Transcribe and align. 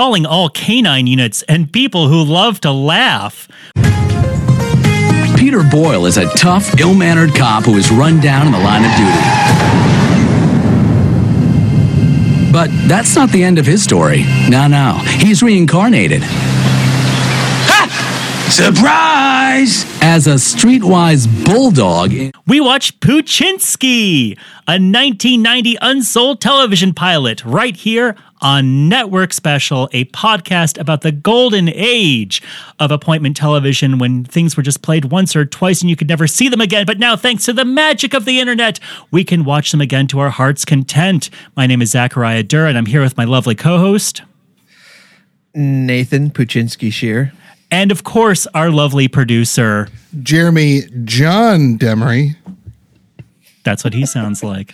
calling 0.00 0.24
all 0.24 0.48
canine 0.48 1.06
units 1.06 1.42
and 1.42 1.70
people 1.70 2.08
who 2.08 2.24
love 2.24 2.58
to 2.58 2.72
laugh. 2.72 3.46
Peter 5.36 5.62
Boyle 5.62 6.06
is 6.06 6.16
a 6.16 6.24
tough, 6.38 6.80
ill 6.80 6.94
mannered 6.94 7.34
cop 7.34 7.64
who 7.64 7.76
is 7.76 7.90
run 7.90 8.18
down 8.18 8.46
in 8.46 8.52
the 8.52 8.58
line 8.58 8.82
of 8.82 8.90
duty. 8.96 9.12
But 12.50 12.70
that's 12.88 13.14
not 13.14 13.28
the 13.28 13.44
end 13.44 13.58
of 13.58 13.66
his 13.66 13.82
story. 13.82 14.24
No, 14.48 14.68
no. 14.68 14.94
He's 15.18 15.42
reincarnated. 15.42 16.22
Surprise! 18.50 19.84
As 20.02 20.26
a 20.26 20.34
streetwise 20.34 21.28
bulldog. 21.46 22.10
We 22.48 22.60
watch 22.60 22.98
Poochinski, 22.98 24.32
a 24.66 24.74
1990 24.74 25.76
unsold 25.80 26.40
television 26.40 26.92
pilot, 26.92 27.44
right 27.44 27.76
here 27.76 28.16
on 28.40 28.88
Network 28.88 29.32
Special, 29.32 29.88
a 29.92 30.04
podcast 30.06 30.80
about 30.80 31.02
the 31.02 31.12
golden 31.12 31.68
age 31.68 32.42
of 32.80 32.90
appointment 32.90 33.36
television 33.36 33.98
when 33.98 34.24
things 34.24 34.56
were 34.56 34.64
just 34.64 34.82
played 34.82 35.06
once 35.06 35.36
or 35.36 35.44
twice 35.44 35.80
and 35.80 35.88
you 35.88 35.94
could 35.94 36.08
never 36.08 36.26
see 36.26 36.48
them 36.48 36.60
again. 36.60 36.86
But 36.86 36.98
now, 36.98 37.14
thanks 37.14 37.44
to 37.44 37.52
the 37.52 37.64
magic 37.64 38.14
of 38.14 38.24
the 38.24 38.40
internet, 38.40 38.80
we 39.12 39.22
can 39.22 39.44
watch 39.44 39.70
them 39.70 39.80
again 39.80 40.08
to 40.08 40.18
our 40.18 40.30
heart's 40.30 40.64
content. 40.64 41.30
My 41.54 41.68
name 41.68 41.82
is 41.82 41.92
Zachariah 41.92 42.42
Durr, 42.42 42.66
and 42.66 42.76
I'm 42.76 42.86
here 42.86 43.00
with 43.00 43.16
my 43.16 43.24
lovely 43.24 43.54
co 43.54 43.78
host. 43.78 44.22
Nathan 45.54 46.30
Poochinski 46.30 46.92
Shear. 46.92 47.32
And 47.70 47.92
of 47.92 48.04
course, 48.04 48.46
our 48.54 48.70
lovely 48.70 49.08
producer, 49.08 49.88
Jeremy 50.22 50.82
John 51.04 51.78
Demery. 51.78 52.36
That's 53.62 53.84
what 53.84 53.92
he 53.92 54.06
sounds 54.06 54.42
like. 54.42 54.72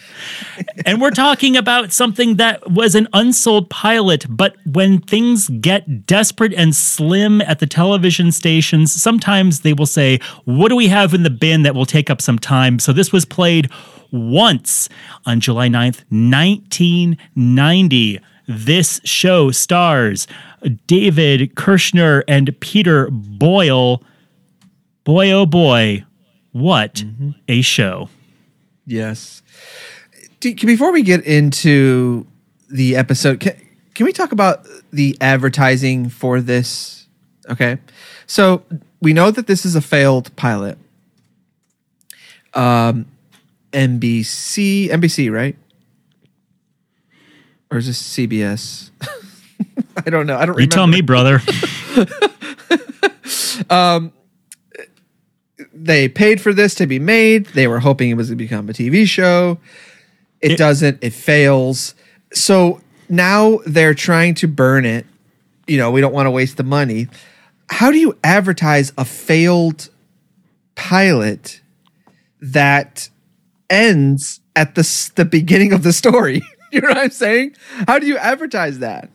and 0.87 1.01
we're 1.01 1.11
talking 1.11 1.57
about 1.57 1.93
something 1.93 2.37
that 2.37 2.71
was 2.71 2.95
an 2.95 3.09
unsold 3.13 3.69
pilot, 3.69 4.27
but 4.29 4.57
when 4.65 5.01
things 5.01 5.49
get 5.49 6.07
desperate 6.07 6.55
and 6.55 6.75
slim 6.75 7.41
at 7.43 7.59
the 7.59 7.67
television 7.67 8.31
stations, 8.31 8.93
sometimes 8.93 9.61
they 9.61 9.73
will 9.73 9.87
say, 9.87 10.21
What 10.45 10.69
do 10.69 10.77
we 10.77 10.89
have 10.89 11.15
in 11.15 11.25
the 11.25 11.31
bin 11.31 11.63
that 11.63 11.75
will 11.75 11.87
take 11.87 12.11
up 12.11 12.23
some 12.23 12.39
time? 12.39 12.79
So 12.79 12.93
this 12.93 13.13
was 13.13 13.25
played 13.25 13.71
once 14.13 14.89
on 15.25 15.41
July 15.41 15.69
9th, 15.69 16.05
1990. 16.11 18.21
This 18.49 19.01
show 19.03 19.51
stars 19.51 20.29
David 20.87 21.55
Kirschner 21.55 22.25
and 22.27 22.59
Peter 22.61 23.09
Boyle. 23.11 24.03
Boy, 25.05 25.31
oh 25.31 25.47
boy, 25.47 26.05
what 26.53 26.95
mm-hmm. 26.95 27.31
a 27.49 27.63
show! 27.63 28.09
Yes. 28.87 29.43
Before 30.41 30.93
we 30.93 31.03
get 31.03 31.25
into 31.25 32.27
the 32.71 32.97
episode, 32.97 33.41
can, 33.41 33.55
can 33.95 34.07
we 34.07 34.13
talk 34.13 34.33
about 34.33 34.67
the 34.93 35.17
advertising 35.21 36.09
for 36.09 36.41
this? 36.41 37.07
Okay. 37.49 37.79
So 38.27 38.63
we 39.01 39.13
know 39.13 39.31
that 39.31 39.47
this 39.47 39.65
is 39.65 39.77
a 39.77 39.81
failed 39.81 40.35
pilot. 40.37 40.79
Um, 42.55 43.07
NBC, 43.73 44.89
NBC, 44.89 45.31
right? 45.33 45.57
Or 47.71 47.79
is 47.79 47.87
this 47.87 48.03
CBS? 48.03 48.91
I 50.05 50.11
don't 50.11 50.27
know. 50.27 50.37
I 50.37 50.47
don't. 50.47 50.59
You 50.61 50.67
tell 50.67 50.87
me, 50.87 51.01
brother. 51.01 51.41
um, 53.71 54.13
they 55.73 56.09
paid 56.09 56.41
for 56.41 56.53
this 56.53 56.75
to 56.77 56.87
be 56.87 56.99
made. 56.99 57.47
They 57.47 57.67
were 57.67 57.81
hoping 57.81 58.11
it 58.11 58.15
was 58.15 58.29
going 58.29 58.39
to 58.39 58.45
become 58.45 58.69
a 58.69 58.73
TV 58.73 59.07
show. 59.07 59.59
It, 60.41 60.53
it 60.53 60.59
doesn't. 60.59 61.03
It 61.03 61.13
fails. 61.13 61.95
So 62.33 62.81
now 63.09 63.61
they're 63.67 63.95
trying 63.95 64.35
to 64.37 64.49
burn 64.49 64.85
it. 64.85 65.07
You 65.67 65.79
know, 65.79 65.91
we 65.91 66.01
don't 66.01 66.13
want 66.13 66.27
to 66.27 66.31
waste 66.31 66.57
the 66.57 66.65
money. 66.65 67.09
How 67.69 67.91
do 67.91 67.99
you 67.99 68.17
advertise 68.23 68.93
a 68.97 69.05
failed 69.05 69.89
pilot 70.75 71.61
that 72.41 73.09
ends 73.69 74.41
at 74.55 74.75
the 74.75 75.13
the 75.17 75.25
beginning 75.25 75.73
of 75.73 75.83
the 75.83 75.93
story? 75.93 76.43
you 76.73 76.81
know 76.81 76.89
what 76.89 76.99
I'm 76.99 77.11
saying? 77.11 77.57
How 77.89 77.99
do 77.99 78.07
you 78.07 78.19
advertise 78.19 78.79
that? 78.81 79.11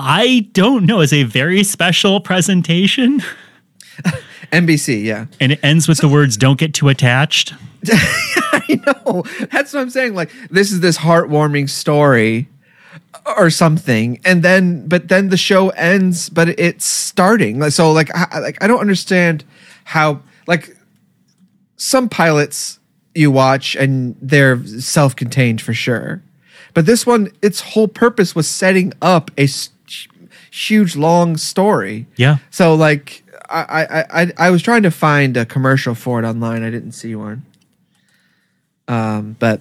I 0.00 0.48
don't 0.52 0.86
know. 0.86 1.00
It's 1.00 1.12
a 1.12 1.24
very 1.24 1.64
special 1.64 2.20
presentation. 2.20 3.20
NBC, 4.52 5.02
yeah. 5.02 5.26
And 5.40 5.50
it 5.50 5.58
ends 5.60 5.88
with 5.88 5.98
so, 5.98 6.06
the 6.06 6.12
words 6.12 6.36
"Don't 6.36 6.56
get 6.56 6.72
too 6.72 6.88
attached." 6.88 7.52
I 7.90 8.80
know. 8.86 9.24
That's 9.50 9.72
what 9.72 9.80
I'm 9.80 9.90
saying. 9.90 10.14
Like 10.14 10.30
this 10.50 10.70
is 10.70 10.80
this 10.80 10.98
heartwarming 10.98 11.68
story 11.68 12.48
or 13.36 13.50
something, 13.50 14.20
and 14.24 14.44
then 14.44 14.86
but 14.86 15.08
then 15.08 15.30
the 15.30 15.36
show 15.36 15.70
ends, 15.70 16.28
but 16.28 16.48
it's 16.50 16.84
starting. 16.84 17.68
So, 17.70 17.90
like 17.90 18.14
I, 18.14 18.38
like 18.38 18.62
I 18.62 18.68
don't 18.68 18.80
understand 18.80 19.44
how 19.82 20.22
like 20.46 20.76
some 21.76 22.08
pilots 22.08 22.78
you 23.16 23.32
watch 23.32 23.74
and 23.74 24.14
they're 24.22 24.64
self-contained 24.64 25.60
for 25.60 25.74
sure, 25.74 26.22
but 26.72 26.86
this 26.86 27.04
one, 27.04 27.32
its 27.42 27.60
whole 27.60 27.88
purpose 27.88 28.36
was 28.36 28.48
setting 28.48 28.92
up 29.02 29.32
a 29.36 29.48
huge 30.58 30.96
long 30.96 31.36
story. 31.36 32.06
Yeah. 32.16 32.38
So 32.50 32.74
like 32.74 33.24
I, 33.48 33.84
I, 33.84 34.22
I, 34.22 34.32
I 34.38 34.50
was 34.50 34.62
trying 34.62 34.82
to 34.82 34.90
find 34.90 35.36
a 35.36 35.46
commercial 35.46 35.94
for 35.94 36.18
it 36.22 36.26
online. 36.26 36.62
I 36.62 36.70
didn't 36.70 36.92
see 36.92 37.14
one. 37.14 37.44
Um, 38.88 39.36
but 39.38 39.60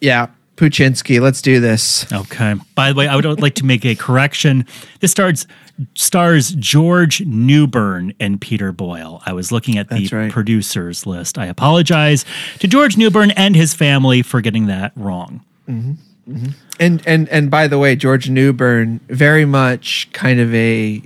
yeah, 0.00 0.28
Poochinski, 0.56 1.20
let's 1.20 1.42
do 1.42 1.60
this. 1.60 2.10
Okay. 2.12 2.54
By 2.74 2.92
the 2.92 2.94
way, 2.94 3.08
I 3.08 3.16
would 3.16 3.24
like 3.40 3.54
to 3.56 3.64
make 3.64 3.84
a 3.84 3.94
correction. 3.94 4.66
This 5.00 5.10
stars 5.10 5.46
stars 5.94 6.50
George 6.52 7.22
Newbern 7.22 8.12
and 8.20 8.40
Peter 8.40 8.72
Boyle. 8.72 9.22
I 9.24 9.32
was 9.32 9.50
looking 9.50 9.78
at 9.78 9.88
the 9.88 10.08
right. 10.12 10.30
producers 10.30 11.06
list. 11.06 11.38
I 11.38 11.46
apologize 11.46 12.24
to 12.60 12.68
George 12.68 12.96
Newbern 12.96 13.30
and 13.32 13.56
his 13.56 13.74
family 13.74 14.22
for 14.22 14.40
getting 14.40 14.66
that 14.66 14.92
wrong. 14.94 15.44
Mm-hmm. 15.68 15.92
Mm-hmm. 16.28 16.50
And 16.78 17.02
and 17.06 17.28
and 17.28 17.50
by 17.50 17.66
the 17.66 17.78
way, 17.78 17.96
George 17.96 18.30
Newbern, 18.30 19.00
very 19.08 19.44
much 19.44 20.08
kind 20.12 20.40
of 20.40 20.54
a 20.54 21.02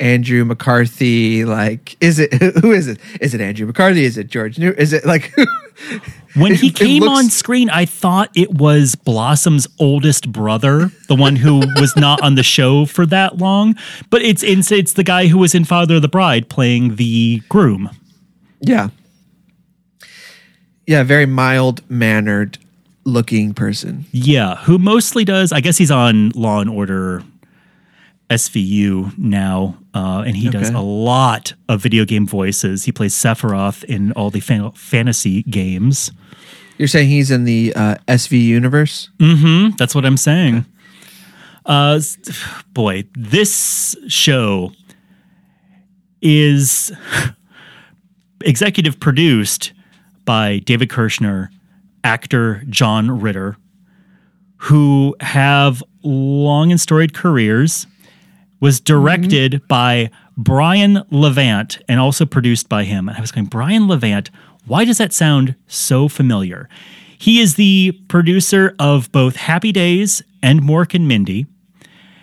Andrew 0.00 0.44
McCarthy. 0.44 1.44
Like, 1.44 1.96
is 2.00 2.18
it 2.18 2.32
who 2.60 2.72
is 2.72 2.88
it? 2.88 2.98
Is 3.20 3.34
it 3.34 3.40
Andrew 3.40 3.66
McCarthy? 3.66 4.04
Is 4.04 4.16
it 4.16 4.28
George 4.28 4.58
New? 4.58 4.72
Is 4.72 4.92
it 4.92 5.04
like? 5.04 5.32
when 6.36 6.54
he 6.54 6.70
came 6.70 7.02
looks, 7.02 7.18
on 7.18 7.30
screen, 7.30 7.70
I 7.70 7.84
thought 7.84 8.30
it 8.34 8.52
was 8.52 8.94
Blossom's 8.94 9.66
oldest 9.78 10.30
brother, 10.30 10.90
the 11.08 11.16
one 11.16 11.36
who 11.36 11.58
was 11.76 11.94
not 11.96 12.20
on 12.22 12.34
the 12.34 12.42
show 12.42 12.86
for 12.86 13.06
that 13.06 13.38
long. 13.38 13.76
But 14.08 14.22
it's 14.22 14.42
it's, 14.42 14.72
it's 14.72 14.94
the 14.94 15.04
guy 15.04 15.26
who 15.26 15.38
was 15.38 15.54
in 15.54 15.64
Father 15.64 15.96
of 15.96 16.02
the 16.02 16.08
Bride 16.08 16.48
playing 16.48 16.96
the 16.96 17.42
groom. 17.48 17.90
Yeah. 18.60 18.88
Yeah, 20.86 21.04
very 21.04 21.26
mild 21.26 21.88
mannered 21.88 22.58
looking 23.04 23.54
person. 23.54 24.04
Yeah, 24.12 24.56
who 24.56 24.78
mostly 24.78 25.24
does. 25.24 25.52
I 25.52 25.60
guess 25.60 25.76
he's 25.78 25.90
on 25.90 26.30
Law 26.30 26.60
and 26.60 26.70
Order 26.70 27.22
SVU 28.30 29.16
now, 29.18 29.76
uh, 29.92 30.22
and 30.26 30.36
he 30.36 30.48
okay. 30.48 30.58
does 30.58 30.70
a 30.70 30.80
lot 30.80 31.52
of 31.68 31.82
video 31.82 32.04
game 32.04 32.26
voices. 32.26 32.84
He 32.84 32.92
plays 32.92 33.14
Sephiroth 33.14 33.82
in 33.84 34.12
all 34.12 34.30
the 34.30 34.40
fan- 34.40 34.72
fantasy 34.72 35.42
games. 35.44 36.12
You're 36.78 36.88
saying 36.88 37.08
he's 37.08 37.30
in 37.30 37.44
the 37.44 37.74
uh, 37.74 37.96
SV 38.08 38.42
universe? 38.42 39.10
Mm-hmm. 39.18 39.76
That's 39.76 39.94
what 39.94 40.06
I'm 40.06 40.16
saying. 40.16 40.58
Okay. 40.58 40.66
Uh, 41.66 42.00
boy, 42.72 43.04
this 43.14 43.96
show 44.08 44.72
is 46.22 46.92
executive 48.40 48.98
produced 48.98 49.72
by 50.24 50.58
David 50.60 50.90
Kirschner, 50.90 51.50
actor 52.04 52.62
John 52.68 53.20
Ritter, 53.20 53.56
who 54.56 55.16
have 55.20 55.82
long 56.02 56.70
and 56.70 56.80
storied 56.80 57.14
careers 57.14 57.86
was 58.60 58.80
directed 58.80 59.52
mm-hmm. 59.52 59.66
by 59.66 60.10
Brian 60.36 61.02
Levant 61.10 61.78
and 61.88 61.98
also 61.98 62.26
produced 62.26 62.68
by 62.68 62.84
him. 62.84 63.08
And 63.08 63.16
I 63.16 63.20
was 63.20 63.32
going, 63.32 63.46
Brian 63.46 63.88
Levant, 63.88 64.30
why 64.66 64.84
does 64.84 64.98
that 64.98 65.12
sound 65.12 65.54
so 65.66 66.08
familiar? 66.08 66.68
He 67.18 67.40
is 67.40 67.56
the 67.56 67.92
producer 68.08 68.74
of 68.78 69.10
both 69.12 69.36
Happy 69.36 69.72
Days 69.72 70.22
and 70.42 70.60
Mork 70.60 70.94
and 70.94 71.08
Mindy. 71.08 71.46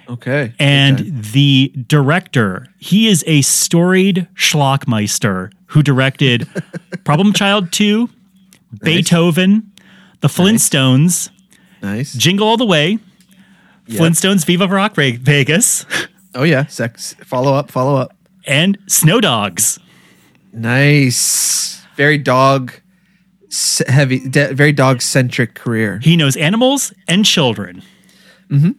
Okay. 0.09 0.53
And 0.57 1.01
okay. 1.01 1.09
the 1.09 1.73
director, 1.87 2.67
he 2.79 3.07
is 3.07 3.23
a 3.27 3.41
storied 3.41 4.27
schlockmeister 4.35 5.51
who 5.67 5.83
directed 5.83 6.47
Problem 7.03 7.33
Child 7.33 7.71
2, 7.71 8.09
nice. 8.71 8.79
Beethoven, 8.81 9.71
The 10.21 10.27
Flintstones, 10.27 11.29
nice. 11.81 12.13
Jingle 12.13 12.47
All 12.47 12.57
the 12.57 12.65
Way, 12.65 12.99
yep. 13.87 14.01
Flintstones 14.01 14.45
Viva 14.45 14.67
Rock 14.67 14.95
Vegas. 14.95 15.85
Oh 16.35 16.43
yeah, 16.43 16.65
sex. 16.67 17.15
Follow 17.25 17.53
up. 17.53 17.71
Follow 17.71 17.95
up. 17.95 18.13
And 18.45 18.77
snow 18.87 19.19
dogs. 19.19 19.79
Nice. 20.53 21.81
Very 21.95 22.17
dog 22.17 22.73
heavy. 23.87 24.27
De- 24.29 24.53
very 24.53 24.71
dog 24.71 25.01
centric 25.01 25.55
career. 25.55 25.99
He 26.03 26.15
knows 26.15 26.37
animals 26.37 26.93
and 27.07 27.25
children. 27.25 27.81
Mm-hmm. 28.49 28.71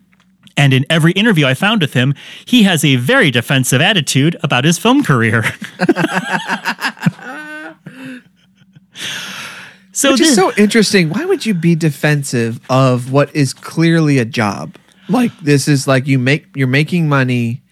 And 0.57 0.73
in 0.73 0.85
every 0.91 1.13
interview 1.13 1.47
I 1.47 1.55
found 1.55 1.81
with 1.81 1.95
him, 1.95 2.15
he 2.45 2.65
has 2.65 2.85
a 2.85 2.97
very 2.97 3.31
defensive 3.31 3.81
attitude 3.81 4.37
about 4.43 4.65
his 4.65 4.79
film 4.79 5.05
career. 5.05 5.45
so 9.99 10.13
Which 10.13 10.21
is 10.21 10.35
so 10.37 10.53
interesting. 10.57 11.09
Why 11.09 11.25
would 11.25 11.45
you 11.45 11.55
be 11.55 11.75
defensive 11.75 12.61
of 12.71 13.11
what 13.11 13.35
is 13.35 13.53
clearly 13.53 14.19
a 14.19 14.25
job? 14.25 14.77
Like 15.09 15.37
this 15.41 15.67
is 15.67 15.89
like 15.89 16.07
you 16.07 16.21
make 16.21 16.47
you're 16.55 16.69
making 16.69 17.09
money 17.09 17.63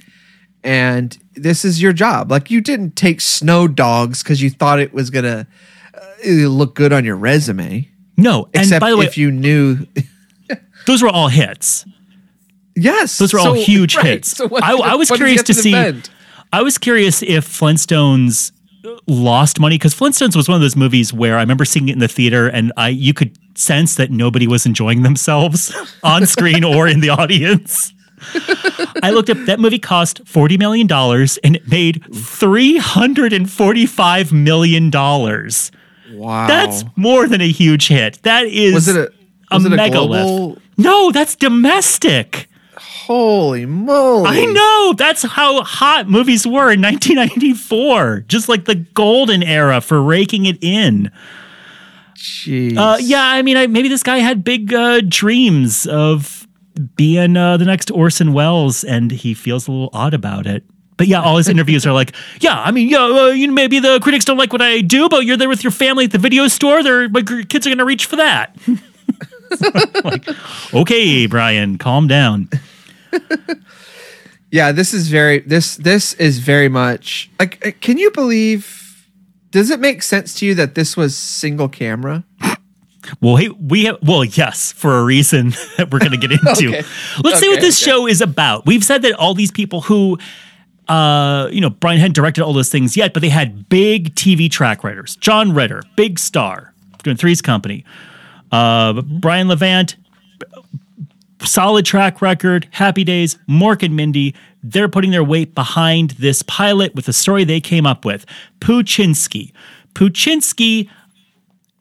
and 0.65 1.17
this 1.37 1.65
is 1.65 1.81
your 1.81 1.93
job. 1.93 2.29
Like 2.29 2.51
you 2.51 2.61
didn't 2.61 2.97
take 2.97 3.21
snow 3.21 3.69
dogs 3.69 4.25
cuz 4.25 4.43
you 4.43 4.51
thought 4.51 4.81
it 4.81 4.93
was 4.93 5.09
going 5.09 5.25
to 5.25 5.47
uh, 5.95 6.49
look 6.49 6.75
good 6.75 6.93
on 6.93 7.05
your 7.05 7.15
resume. 7.15 7.89
no, 8.17 8.49
and 8.53 8.69
by 8.81 8.91
the 8.91 8.97
way, 8.97 9.07
if 9.07 9.17
you 9.17 9.31
knew 9.31 9.87
those 10.87 11.05
were 11.05 11.09
all 11.09 11.29
hits. 11.29 11.85
Yes. 12.75 13.19
Those 13.19 13.35
were 13.35 13.39
all 13.39 13.53
huge 13.53 13.95
right. 13.95 14.05
hits. 14.05 14.37
So 14.37 14.49
I, 14.53 14.73
I 14.75 14.95
was 14.97 15.13
curious 15.13 15.45
to, 15.45 15.55
see. 15.55 15.77
I 16.53 16.63
was 16.63 16.77
curious 16.77 17.23
if 17.23 17.47
Flintstones 17.47 18.51
lost 19.07 19.59
money 19.61 19.77
because 19.77 19.95
Flintstones 19.95 20.37
was 20.37 20.49
one 20.49 20.57
of 20.57 20.61
those 20.63 20.77
movies 20.77 21.13
where 21.13 21.37
I 21.37 21.41
remember 21.41 21.65
seeing 21.65 21.89
it 21.89 21.93
in 21.93 21.99
the 21.99 22.09
theater 22.09 22.49
and 22.49 22.73
I 22.77 22.89
you 22.89 23.15
could 23.15 23.37
sense 23.59 23.95
that 23.97 24.11
nobody 24.11 24.47
was 24.47 24.67
enjoying 24.67 25.03
themselves 25.03 25.75
on 26.03 26.27
screen 26.27 26.63
or 26.65 26.87
in 26.89 27.01
the 27.01 27.11
audience. 27.11 27.93
I 29.03 29.11
looked 29.11 29.29
up 29.31 29.37
that 29.47 29.61
movie 29.61 29.79
cost 29.79 30.27
forty 30.27 30.57
million 30.57 30.87
dollars 30.87 31.37
and 31.39 31.57
it 31.57 31.69
made 31.69 32.05
three 32.15 32.77
hundred 32.79 33.33
and 33.33 33.51
forty-five 33.51 34.33
million 34.33 34.91
dollars. 34.91 35.71
Wow. 36.13 36.47
That's 36.47 36.85
more 36.97 37.27
than 37.29 37.41
a 37.41 37.49
huge 37.49 37.89
hit. 37.89 38.23
That 38.23 38.47
is 38.47 38.75
Was 38.75 38.89
it 38.89 38.97
a 38.97 39.13
a 39.51 39.61
it 39.61 39.67
a 39.67 39.77
mega 39.77 39.97
global? 39.97 40.49
lift. 40.51 40.63
No, 40.79 41.11
that's 41.13 41.37
domestic. 41.37 42.49
Holy 43.07 43.67
moly. 43.67 44.27
I 44.27 44.45
know. 44.47 44.93
That's 44.97 45.23
how 45.23 45.63
hot 45.63 46.09
movies 46.09 46.45
were 46.45 46.73
in 46.73 46.83
1994. 46.83 48.25
Just 48.27 48.49
like 48.49 48.65
the 48.65 48.75
golden 48.75 49.45
era 49.45 49.81
for 49.81 50.03
raking 50.03 50.47
it 50.47 50.59
in. 50.61 51.13
Jeez. 52.17 52.77
Uh, 52.77 52.99
yeah, 53.01 53.23
I 53.23 53.43
mean, 53.43 53.57
I, 53.57 53.69
maybe 53.69 53.89
this 53.89 54.03
guy 54.03 54.19
had 54.19 54.43
big 54.43 54.75
uh, 54.75 55.03
dreams 55.07 55.87
of 55.87 56.49
being 56.97 57.37
uh, 57.37 57.57
the 57.57 57.65
next 57.65 57.93
Orson 57.93 58.33
Welles, 58.33 58.83
and 58.83 59.13
he 59.13 59.35
feels 59.35 59.69
a 59.69 59.71
little 59.71 59.91
odd 59.93 60.13
about 60.13 60.49
it. 60.49 60.65
But 60.97 61.07
yeah, 61.07 61.21
all 61.21 61.37
his 61.37 61.49
interviews 61.49 61.87
are 61.87 61.93
like, 61.93 62.13
yeah, 62.41 62.61
I 62.61 62.73
mean, 62.73 62.89
yeah, 62.89 63.05
uh, 63.05 63.27
you 63.29 63.47
know, 63.47 63.53
maybe 63.53 63.79
the 63.79 64.01
critics 64.01 64.25
don't 64.25 64.39
like 64.39 64.53
what 64.53 64.63
I 64.63 64.81
do, 64.81 65.09
but 65.09 65.25
you're 65.25 65.37
there 65.37 65.49
with 65.49 65.63
your 65.63 65.71
family 65.71 66.07
at 66.07 66.11
the 66.11 66.19
video 66.19 66.49
store. 66.49 66.83
They're, 66.83 67.09
kids 67.09 67.69
are 67.69 67.71
going 67.71 67.79
to 67.79 67.85
reach 67.85 68.07
for 68.07 68.17
that. 68.17 68.57
like, 70.05 70.27
okay, 70.75 71.27
Brian, 71.27 71.79
calm 71.79 72.09
down. 72.09 72.49
yeah, 74.51 74.73
this 74.73 74.95
is 74.95 75.09
very 75.09 75.41
this 75.41 75.77
this 75.77 76.15
is 76.15 76.39
very 76.39 76.69
much 76.69 77.31
like 77.39 77.65
uh, 77.67 77.71
can 77.81 77.99
you 77.99 78.11
believe 78.11 78.87
does 79.51 79.71
it 79.71 79.81
make 79.81 80.03
sense 80.03 80.35
to 80.35 80.47
you 80.47 80.55
that 80.55 80.75
this 80.75 80.97
was 80.97 81.17
single 81.17 81.69
camera? 81.69 82.25
Well, 83.21 83.37
hey, 83.37 83.49
we 83.49 83.85
have, 83.85 83.99
well, 84.03 84.25
yes, 84.25 84.73
for 84.73 84.99
a 84.99 85.05
reason 85.05 85.51
that 85.77 85.91
we're 85.91 85.99
going 85.99 86.13
to 86.13 86.19
get 86.19 86.31
into. 86.47 86.69
Okay. 86.69 86.87
Let's 87.23 87.41
see 87.41 87.49
what 87.49 87.61
this 87.61 87.83
okay. 87.83 87.91
show 87.91 88.07
is 88.07 88.21
about. 88.21 88.67
We've 88.67 88.85
said 88.85 89.03
that 89.03 89.13
all 89.15 89.35
these 89.35 89.51
people 89.51 89.83
who, 89.83 90.19
uh, 90.89 91.49
you 91.53 91.61
know, 91.61 91.71
Brian 91.71 92.01
hadn't 92.01 92.15
directed 92.15 92.43
all 92.43 92.53
those 92.53 92.69
things 92.69 92.97
yet, 92.97 93.13
but 93.13 93.23
they 93.23 93.29
had 93.29 93.69
big 93.69 94.15
TV 94.15 94.51
track 94.51 94.85
writers. 94.85 95.17
John 95.17 95.55
Ritter, 95.55 95.83
big 95.97 96.19
star, 96.19 96.75
doing 97.03 97.17
Three's 97.17 97.43
Company. 97.43 97.85
Uh, 98.53 99.01
Brian 99.03 99.49
Levant, 99.49 99.97
solid 101.43 101.85
track 101.85 102.23
record. 102.23 102.69
Happy 102.71 103.05
Days, 103.05 103.39
Mork 103.49 103.83
and 103.83 103.97
Mindy. 103.97 104.35
They're 104.63 104.89
putting 104.89 105.11
their 105.11 105.25
weight 105.25 105.55
behind 105.55 106.11
this 106.13 106.43
pilot 106.43 106.95
with 106.95 107.09
a 107.09 107.13
story 107.13 107.45
they 107.45 107.61
came 107.61 107.87
up 107.87 108.05
with. 108.05 108.27
Poochinski. 108.61 109.53
Poochinski 109.95 110.89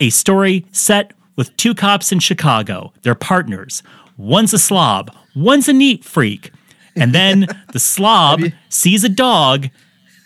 a 0.00 0.10
story 0.10 0.66
set 0.72 1.12
with 1.36 1.56
two 1.56 1.74
cops 1.74 2.12
in 2.12 2.18
Chicago. 2.18 2.92
They're 3.02 3.14
partners. 3.14 3.82
One's 4.16 4.52
a 4.54 4.58
slob, 4.58 5.14
one's 5.34 5.68
a 5.68 5.72
neat 5.72 6.04
freak. 6.04 6.50
And 6.94 7.14
then 7.14 7.46
the 7.72 7.80
slob 7.80 8.40
sees 8.68 9.04
a 9.04 9.08
dog, 9.08 9.68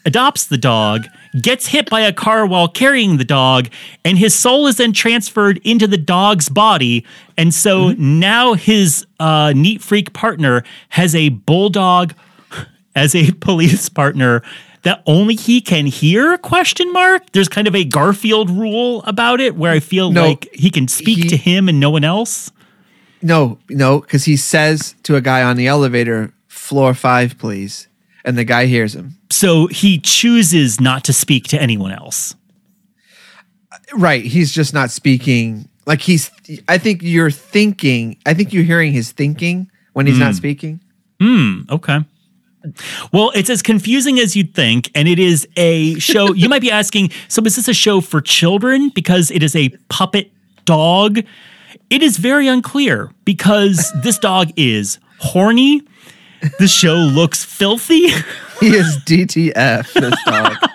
adopts 0.05 0.47
the 0.47 0.59
dog, 0.59 1.07
gets 1.41 1.67
hit 1.67 1.89
by 1.91 2.01
a 2.01 2.13
car 2.13 2.45
while 2.47 2.69
carrying 2.69 3.17
the 3.17 3.25
dog, 3.25 3.69
and 4.05 4.19
his 4.19 4.35
soul 4.35 4.67
is 4.67 4.77
then 4.77 4.93
transferred 4.93 5.59
into 5.65 5.87
the 5.87 5.97
dog's 5.99 6.49
body. 6.49 7.05
And 7.37 7.55
so 7.55 7.93
now 7.93 8.55
his 8.55 9.07
uh, 9.21 9.53
neat 9.55 9.81
freak 9.83 10.13
partner 10.13 10.65
has 10.91 11.15
a 11.15 11.29
bulldog 11.31 12.15
as 12.97 13.15
a 13.15 13.31
police 13.41 13.89
partner 13.89 14.43
that 14.83 15.03
only 15.07 15.35
he 15.35 15.61
can 15.61 15.85
hear 15.87 16.39
question 16.39 16.91
mark? 16.93 17.31
There's 17.33 17.49
kind 17.49 17.69
of 17.69 17.75
a 17.77 17.85
garfield 17.85 18.49
rule 18.51 19.03
about 19.03 19.39
it 19.39 19.55
where 19.55 19.73
i 19.73 19.79
feel 19.79 20.11
No, 20.11 20.29
like 20.29 20.49
he 20.55 20.71
can 20.71 20.89
speak 20.89 21.19
he- 21.19 21.29
to 21.29 21.37
him 21.37 21.69
and 21.69 21.79
no 21.79 21.91
one 21.91 22.03
else? 22.03 22.51
No, 23.23 23.59
no, 23.69 24.01
because 24.01 24.25
he 24.25 24.39
says 24.39 24.95
to 25.03 25.17
a 25.17 25.21
guy 25.21 25.43
on 25.43 25.57
the 25.59 25.67
elevator, 25.67 26.33
"Floor 26.49 26.95
five, 26.95 27.37
please," 27.37 27.87
and 28.25 28.37
the 28.37 28.45
guy 28.45 28.67
hears 28.67 28.95
him. 28.95 29.17
so 29.31 29.67
he 29.69 29.99
chooses 29.99 30.81
not 30.81 31.05
to 31.05 31.13
speak 31.13 31.45
to 31.45 31.61
anyone 31.61 31.93
else 31.93 32.35
Right, 33.93 34.25
he's 34.25 34.53
just 34.53 34.73
not 34.73 34.91
speaking. 34.91 35.69
Like 35.85 36.01
he's. 36.01 36.31
I 36.69 36.79
think 36.79 37.03
you're 37.03 37.31
thinking. 37.31 38.17
I 38.25 38.35
think 38.35 38.53
you're 38.53 38.63
hearing 38.65 38.93
his 38.93 39.11
thinking 39.11 39.69
when 39.95 40.07
he's 40.07 40.19
not 40.19 40.35
speaking. 40.37 40.81
Hmm. 41.21 41.63
Okay 41.69 41.99
well 43.13 43.31
it's 43.35 43.49
as 43.49 43.63
confusing 43.63 44.19
as 44.19 44.37
you'd 44.37 44.55
think 44.55 44.91
and 44.95 45.09
it 45.09 45.19
is 45.19 45.49
a 45.57 45.95
show 45.99 46.35
you 46.35 46.47
might 46.47 46.61
be 46.61 46.71
asking 46.71 47.11
so 47.29 47.43
is 47.45 47.57
this 47.57 47.69
a 47.69 47.73
show 47.75 48.01
for 48.03 48.21
children 48.21 48.91
because 48.95 49.31
it 49.31 49.43
is 49.43 49.57
a 49.57 49.71
puppet 49.89 50.31
dog 50.67 51.21
it 51.89 52.03
is 52.03 52.19
very 52.19 52.47
unclear 52.47 53.11
because 53.25 53.91
this 54.03 54.19
dog 54.19 54.51
is 54.57 54.99
horny 55.19 55.83
the 56.59 56.69
show 56.69 56.95
looks 56.95 57.45
filthy 57.45 58.09
He 58.61 58.77
is 58.77 58.99
DTF. 58.99 59.93
This 59.95 60.25
dog. 60.25 60.57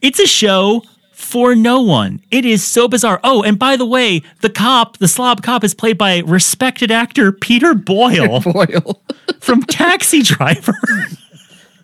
It's 0.00 0.18
a 0.18 0.26
show 0.26 0.82
for 1.12 1.54
no 1.54 1.82
one. 1.82 2.22
It 2.30 2.46
is 2.46 2.64
so 2.64 2.88
bizarre. 2.88 3.20
Oh, 3.22 3.42
and 3.42 3.58
by 3.58 3.76
the 3.76 3.84
way, 3.84 4.22
the 4.40 4.48
cop, 4.48 4.96
the 4.96 5.08
slob 5.08 5.42
cop, 5.42 5.62
is 5.62 5.74
played 5.74 5.98
by 5.98 6.20
respected 6.20 6.90
actor 6.90 7.32
Peter 7.32 7.74
Boyle 7.74 8.40
Boyle. 8.40 9.02
from 9.40 9.62
Taxi 9.64 10.22
Driver. 10.22 10.72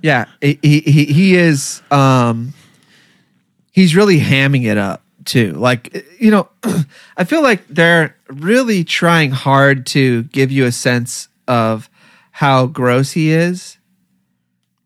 Yeah, 0.01 0.25
he, 0.41 0.59
he 0.63 0.81
he 0.81 1.05
he 1.05 1.37
is. 1.37 1.83
Um, 1.91 2.55
he's 3.71 3.95
really 3.95 4.19
hamming 4.19 4.65
it 4.65 4.79
up 4.79 5.03
too. 5.27 5.53
Like 5.53 6.07
you 6.19 6.31
know, 6.31 6.49
I 7.19 7.25
feel 7.25 7.43
like 7.43 7.69
they're 7.69 8.17
really 8.29 8.83
trying 8.83 9.31
hard 9.31 9.85
to 9.89 10.23
give 10.25 10.51
you 10.51 10.65
a 10.65 10.73
sense 10.73 11.29
of 11.47 11.91
how 12.39 12.67
gross 12.67 13.11
he 13.11 13.31
is. 13.33 13.79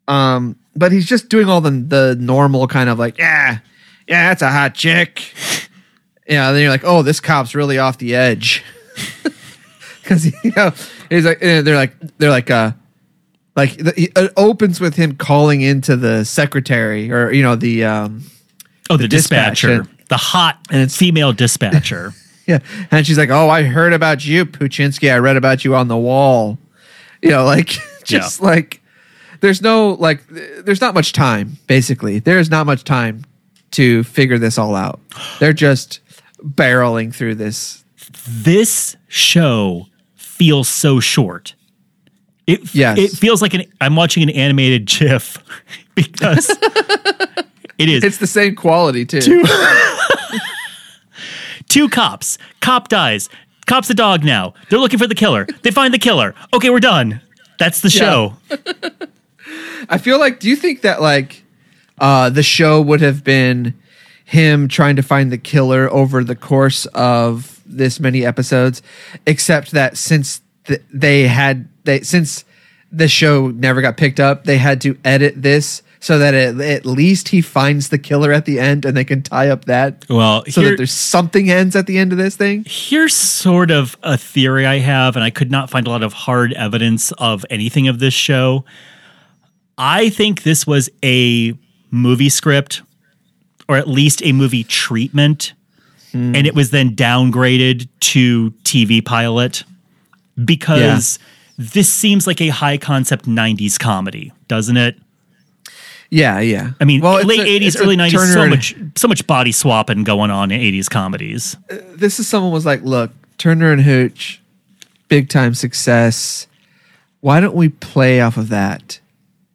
Um, 0.09 0.57
but 0.75 0.91
he's 0.91 1.05
just 1.07 1.29
doing 1.29 1.49
all 1.51 1.61
the 1.61 1.71
the 1.71 2.17
normal 2.19 2.67
kind 2.67 2.89
of 2.89 2.99
like, 2.99 3.19
yeah, 3.19 3.59
yeah, 4.09 4.29
that's 4.31 4.41
a 4.43 4.51
hot 4.51 4.75
chick. 4.75 5.23
Yeah, 6.29 6.53
then 6.53 6.63
you're 6.63 6.71
like, 6.71 6.85
oh, 6.85 7.03
this 7.03 7.19
cop's 7.19 7.53
really 7.55 7.79
off 7.79 7.99
the 7.99 8.15
edge. 8.15 8.63
Because 10.03 10.25
you 10.45 10.53
know, 10.57 10.73
he's 11.11 11.25
like, 11.25 11.39
eh, 11.43 11.61
they're 11.63 11.75
like, 11.77 11.95
they're 12.19 12.31
like, 12.31 12.49
uh, 12.51 12.73
like 13.57 13.77
the, 13.77 13.93
it 14.17 14.33
opens 14.37 14.81
with 14.81 14.95
him 14.95 15.17
calling 15.17 15.61
into 15.63 15.97
the 15.97 16.25
secretary 16.25 17.11
or 17.13 17.33
you 17.33 17.43
know 17.43 17.55
the 17.57 17.85
um 17.85 18.25
Oh, 18.89 18.97
the, 18.97 19.09
dispatch, 19.09 19.61
dispatcher, 19.63 19.81
and- 19.83 19.89
the 20.09 20.17
hot 20.17 20.59
and 20.71 20.79
it's- 20.81 20.97
female 20.97 21.33
dispatcher. 21.33 22.13
yeah 22.47 22.59
and 22.91 23.07
she's 23.07 23.19
like 23.19 23.31
oh 23.31 23.49
i 23.49 23.63
heard 23.63 23.93
about 23.93 24.25
you 24.25 24.45
poochinski 24.47 25.13
i 25.13 25.17
read 25.19 25.37
about 25.37 25.65
you 25.65 25.75
on 25.77 25.87
the 25.89 25.97
wall 25.97 26.59
you 27.29 27.31
know 27.31 27.45
like 27.45 27.79
just 28.05 28.41
like 28.43 28.83
there's 29.41 29.63
no 29.63 29.91
like 29.95 30.27
there's 30.29 30.81
not 30.81 30.95
much 30.95 31.13
time 31.13 31.59
basically 31.67 32.19
there's 32.19 32.51
not 32.51 32.67
much 32.67 32.85
time 32.85 33.25
to 33.71 34.05
figure 34.05 34.39
this 34.39 34.59
all 34.59 34.75
out 34.75 35.01
they're 35.41 35.53
just 35.53 36.01
barreling 36.43 37.15
through 37.15 37.35
this 37.35 37.85
this 38.27 38.97
show 39.09 39.87
feels 40.15 40.69
so 40.69 41.01
short. 41.01 41.55
It 42.47 42.75
Yes. 42.75 42.99
it 42.99 43.11
feels 43.13 43.41
like 43.41 43.55
an 43.55 43.65
I'm 43.81 43.95
watching 43.97 44.23
an 44.23 44.31
animated 44.31 44.87
GIF 44.87 45.39
because 45.95 46.51
it 47.79 47.89
is 47.89 48.03
it's 48.05 48.19
the 48.19 48.27
same 48.27 48.55
quality 48.55 49.05
too 49.07 49.21
Two 51.69 51.89
cops. 51.89 52.37
Cop 52.61 52.89
dies. 52.89 53.31
Cop's 53.67 53.91
a 53.91 53.95
dog 53.95 54.25
now. 54.25 54.55
They're 54.69 54.79
looking 54.79 54.99
for 54.99 55.07
the 55.07 55.15
killer. 55.15 55.47
They 55.63 55.71
find 55.71 55.95
the 55.95 55.99
killer. 55.99 56.35
Okay, 56.53 56.71
we're 56.71 56.81
done. 56.81 57.21
That's 57.59 57.81
the 57.81 57.91
show. 57.91 58.37
I 59.89 59.99
feel 59.99 60.19
like 60.19 60.41
do 60.41 60.49
you 60.49 60.57
think 60.57 60.83
that 60.83 61.01
like 61.01 61.45
uh 61.99 62.31
the 62.31 62.43
show 62.43 62.81
would 62.81 63.01
have 63.01 63.23
been 63.25 63.75
him 64.25 64.69
trying 64.69 64.97
to 64.97 65.03
find 65.03 65.31
the 65.31 65.39
killer 65.39 65.93
over 65.93 66.25
the 66.25 66.37
course 66.37 66.87
of 66.87 67.61
this 67.67 68.01
many 68.01 68.25
episodes 68.25 68.83
except 69.27 69.73
that 69.73 69.97
since 69.97 70.41
th- 70.65 70.81
they 70.93 71.27
had 71.27 71.69
they 71.85 72.01
since 72.01 72.45
the 72.91 73.09
show 73.09 73.49
never 73.49 73.81
got 73.81 73.97
picked 73.97 74.21
up, 74.21 74.45
they 74.45 74.59
had 74.59 74.81
to 74.83 74.99
edit 75.05 75.41
this 75.41 75.83
so 76.03 76.19
that 76.19 76.35
at, 76.35 76.61
at 76.61 76.85
least 76.85 77.29
he 77.29 77.41
finds 77.41 77.91
the 77.91 77.97
killer 77.97 78.33
at 78.33 78.45
the 78.45 78.59
end 78.59 78.85
and 78.85 78.97
they 78.97 79.05
can 79.05 79.23
tie 79.23 79.49
up 79.49 79.67
that 79.67 80.05
Well, 80.11 80.45
so 80.49 80.61
here- 80.61 80.71
that 80.71 80.77
there's 80.79 80.93
something 80.93 81.49
ends 81.49 81.77
at 81.77 81.87
the 81.87 81.97
end 81.97 82.11
of 82.11 82.19
this 82.19 82.35
thing. 82.35 82.65
Here's 82.67 83.15
sort 83.15 83.71
of 83.71 83.97
a 84.03 84.19
theory 84.19 84.67
I 84.67 84.81
have, 84.81 85.15
and 85.15 85.25
I 85.25 85.31
could 85.31 85.53
not 85.53 85.71
find 85.71 85.87
a 85.87 85.91
lot 85.91 86.03
of 86.03 86.13
hard 86.13 86.55
evidence 86.55 87.13
of 87.13 87.47
anything 87.51 87.87
of 87.87 88.01
this 88.01 88.15
show. 88.15 88.65
I 89.79 90.09
think 90.11 90.43
this 90.43 90.67
was 90.67 90.91
a 91.05 91.57
movie 91.93 92.29
script, 92.29 92.83
or 93.69 93.77
at 93.77 93.87
least 93.87 94.23
a 94.25 94.33
movie 94.33 94.65
treatment, 94.65 95.53
hmm. 96.11 96.35
and 96.35 96.49
it 96.49 96.55
was 96.57 96.71
then 96.71 96.97
downgraded 96.97 97.89
to 98.01 98.51
TV 98.65 99.05
pilot 99.05 99.63
because 100.45 101.21
this 101.59 101.89
seems 101.89 102.27
like 102.27 102.41
a 102.41 102.49
high 102.49 102.77
concept 102.77 103.27
90s 103.27 103.79
comedy, 103.79 104.33
doesn't 104.49 104.77
it? 104.77 104.97
Yeah, 106.13 106.41
yeah. 106.41 106.73
I 106.79 106.85
mean, 106.85 107.03
it's 107.03 107.25
late 107.25 107.41
a- 107.41 107.67
80s, 107.67 107.81
early 107.81 107.97
90s, 107.97 108.11
Turner 108.11 108.33
so 108.35 108.47
much 108.47 108.75
so 108.97 109.09
much 109.09 109.27
body 109.27 109.51
swapping 109.51 110.05
going 110.05 110.31
on 110.31 110.51
in 110.51 110.61
80s 110.61 110.91
comedies. 110.91 111.57
This 111.71 112.21
is 112.21 112.29
someone 112.29 112.53
was 112.53 112.67
like, 112.67 112.83
look, 112.83 113.13
Turner 113.39 113.73
and 113.73 113.81
Hooch, 113.81 114.43
big 115.09 115.31
time 115.31 115.55
success. 115.55 116.47
Why 117.21 117.41
don't 117.41 117.55
we 117.55 117.71
play 117.71 118.21
off 118.21 118.37
of 118.37 118.51
that 118.51 119.01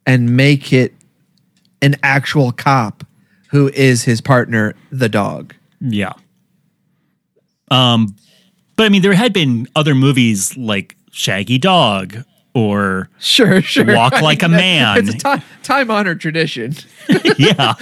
and 0.04 0.36
make 0.36 0.72
it 0.72 0.94
an 1.80 1.94
actual 2.02 2.50
cop 2.50 3.04
who 3.50 3.68
is 3.68 4.02
his 4.02 4.20
partner, 4.20 4.74
the 4.90 5.08
dog? 5.08 5.54
Yeah. 5.80 6.14
Um, 7.70 8.16
but 8.74 8.84
I 8.84 8.88
mean, 8.88 9.02
there 9.02 9.12
had 9.12 9.32
been 9.32 9.68
other 9.76 9.94
movies 9.94 10.56
like 10.56 10.96
Shaggy 11.12 11.58
Dog 11.58 12.24
or 12.58 13.08
Sure, 13.18 13.62
sure. 13.62 13.84
Walk 13.94 14.12
Like 14.22 14.42
a 14.42 14.48
Man. 14.48 14.98
It's 15.08 15.24
a 15.24 15.42
time 15.62 15.90
honored 15.90 16.20
tradition. 16.20 16.74
yeah, 17.38 17.74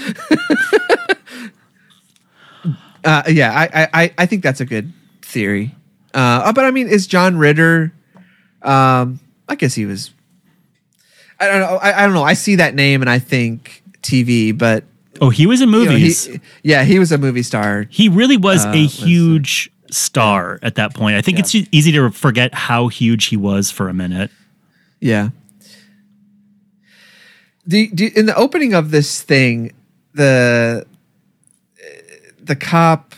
Uh, 3.04 3.22
yeah, 3.28 3.52
I, 3.54 3.88
I- 4.02 4.14
I, 4.18 4.26
think 4.26 4.42
that's 4.42 4.60
a 4.60 4.64
good 4.64 4.92
theory. 5.22 5.72
Uh, 6.12 6.52
but 6.52 6.64
I 6.64 6.72
mean, 6.72 6.88
is 6.88 7.06
John 7.06 7.36
Ritter? 7.36 7.92
Um, 8.62 9.20
I 9.48 9.54
guess 9.54 9.74
he 9.74 9.86
was. 9.86 10.10
I 11.38 11.46
don't 11.46 11.60
know. 11.60 11.76
I, 11.76 12.02
I 12.02 12.04
don't 12.06 12.14
know. 12.14 12.24
I 12.24 12.32
see 12.32 12.56
that 12.56 12.74
name 12.74 13.02
and 13.02 13.08
I 13.10 13.20
think 13.20 13.84
TV, 14.02 14.56
but 14.56 14.82
oh, 15.20 15.30
he 15.30 15.46
was 15.46 15.60
in 15.60 15.68
you 15.68 15.84
know, 15.84 15.92
he, 15.92 16.12
yeah, 16.64 16.82
he 16.82 16.98
was 16.98 17.12
a 17.12 17.18
movie 17.18 17.44
star. 17.44 17.86
he 17.90 18.08
really 18.08 18.36
was 18.38 18.64
Uh, 18.66 18.70
a 18.74 18.86
huge 18.86 19.70
star 19.90 20.58
at 20.62 20.74
that 20.74 20.92
point. 20.94 21.16
I 21.16 21.20
think 21.22 21.38
it's 21.38 21.54
e- 21.54 21.68
easy 21.70 21.92
to 21.92 22.10
forget 22.10 22.54
how 22.54 22.88
huge 22.88 23.26
he 23.26 23.36
was 23.36 23.70
for 23.70 23.88
a 23.88 23.94
minute. 23.94 24.32
Yeah. 25.00 25.30
Do, 27.68 27.88
do, 27.88 28.10
in 28.14 28.26
the 28.26 28.36
opening 28.36 28.74
of 28.74 28.90
this 28.90 29.22
thing, 29.22 29.72
the 30.14 30.86
the 32.40 32.56
cop, 32.56 33.14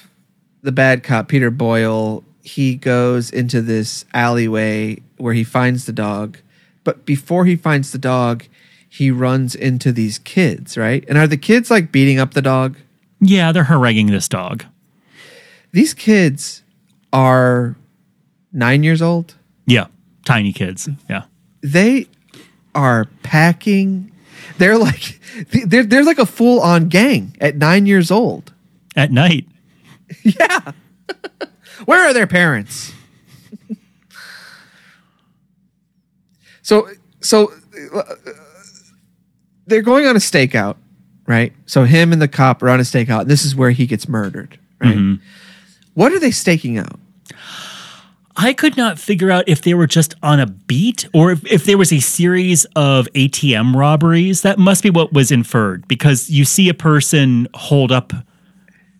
the 0.62 0.72
bad 0.72 1.02
cop, 1.02 1.28
Peter 1.28 1.50
Boyle, 1.50 2.24
he 2.42 2.74
goes 2.74 3.30
into 3.30 3.60
this 3.60 4.04
alleyway 4.14 5.00
where 5.18 5.34
he 5.34 5.44
finds 5.44 5.84
the 5.84 5.92
dog. 5.92 6.38
But 6.82 7.04
before 7.04 7.44
he 7.44 7.56
finds 7.56 7.92
the 7.92 7.98
dog, 7.98 8.44
he 8.88 9.10
runs 9.10 9.54
into 9.54 9.92
these 9.92 10.18
kids, 10.18 10.78
right? 10.78 11.04
And 11.08 11.18
are 11.18 11.26
the 11.26 11.36
kids 11.36 11.70
like 11.70 11.92
beating 11.92 12.18
up 12.18 12.32
the 12.32 12.42
dog? 12.42 12.78
Yeah, 13.20 13.52
they're 13.52 13.64
haranguing 13.64 14.06
this 14.06 14.28
dog. 14.28 14.64
These 15.72 15.92
kids 15.92 16.62
are 17.12 17.76
nine 18.52 18.82
years 18.82 19.02
old. 19.02 19.34
Yeah, 19.66 19.88
tiny 20.24 20.52
kids. 20.52 20.88
Yeah. 21.10 21.24
They 21.60 22.06
are 22.74 23.06
packing. 23.22 24.12
They're 24.58 24.78
like 24.78 25.20
they're 25.66 25.84
they're 25.84 26.04
like 26.04 26.18
a 26.18 26.26
full 26.26 26.60
on 26.60 26.88
gang 26.88 27.36
at 27.40 27.56
nine 27.56 27.86
years 27.86 28.10
old. 28.10 28.52
At 28.96 29.10
night. 29.12 29.46
Yeah. 30.22 30.72
Where 31.84 32.02
are 32.08 32.14
their 32.14 32.26
parents? 32.26 32.92
so 36.62 36.88
so 37.20 37.52
uh, 37.94 38.02
they're 39.66 39.82
going 39.82 40.06
on 40.06 40.16
a 40.16 40.18
stakeout, 40.18 40.76
right? 41.26 41.52
So 41.66 41.84
him 41.84 42.12
and 42.12 42.20
the 42.20 42.28
cop 42.28 42.62
are 42.62 42.70
on 42.70 42.80
a 42.80 42.84
stakeout. 42.84 43.22
And 43.22 43.30
this 43.30 43.44
is 43.44 43.54
where 43.54 43.70
he 43.70 43.86
gets 43.86 44.08
murdered, 44.08 44.58
right? 44.80 45.18
What 45.94 46.12
are 46.12 46.18
they 46.18 46.30
staking 46.30 46.78
out? 46.78 46.98
I 48.40 48.52
could 48.52 48.76
not 48.76 48.98
figure 49.00 49.30
out 49.32 49.48
if 49.48 49.62
they 49.62 49.74
were 49.74 49.88
just 49.88 50.14
on 50.22 50.38
a 50.38 50.46
beat 50.46 51.08
or 51.12 51.32
if, 51.32 51.44
if 51.50 51.64
there 51.64 51.76
was 51.76 51.92
a 51.92 51.98
series 51.98 52.64
of 52.76 53.08
ATM 53.14 53.74
robberies. 53.74 54.42
That 54.42 54.58
must 54.60 54.82
be 54.84 54.90
what 54.90 55.12
was 55.12 55.32
inferred 55.32 55.88
because 55.88 56.30
you 56.30 56.44
see 56.44 56.68
a 56.68 56.74
person 56.74 57.48
hold 57.54 57.90
up 57.90 58.12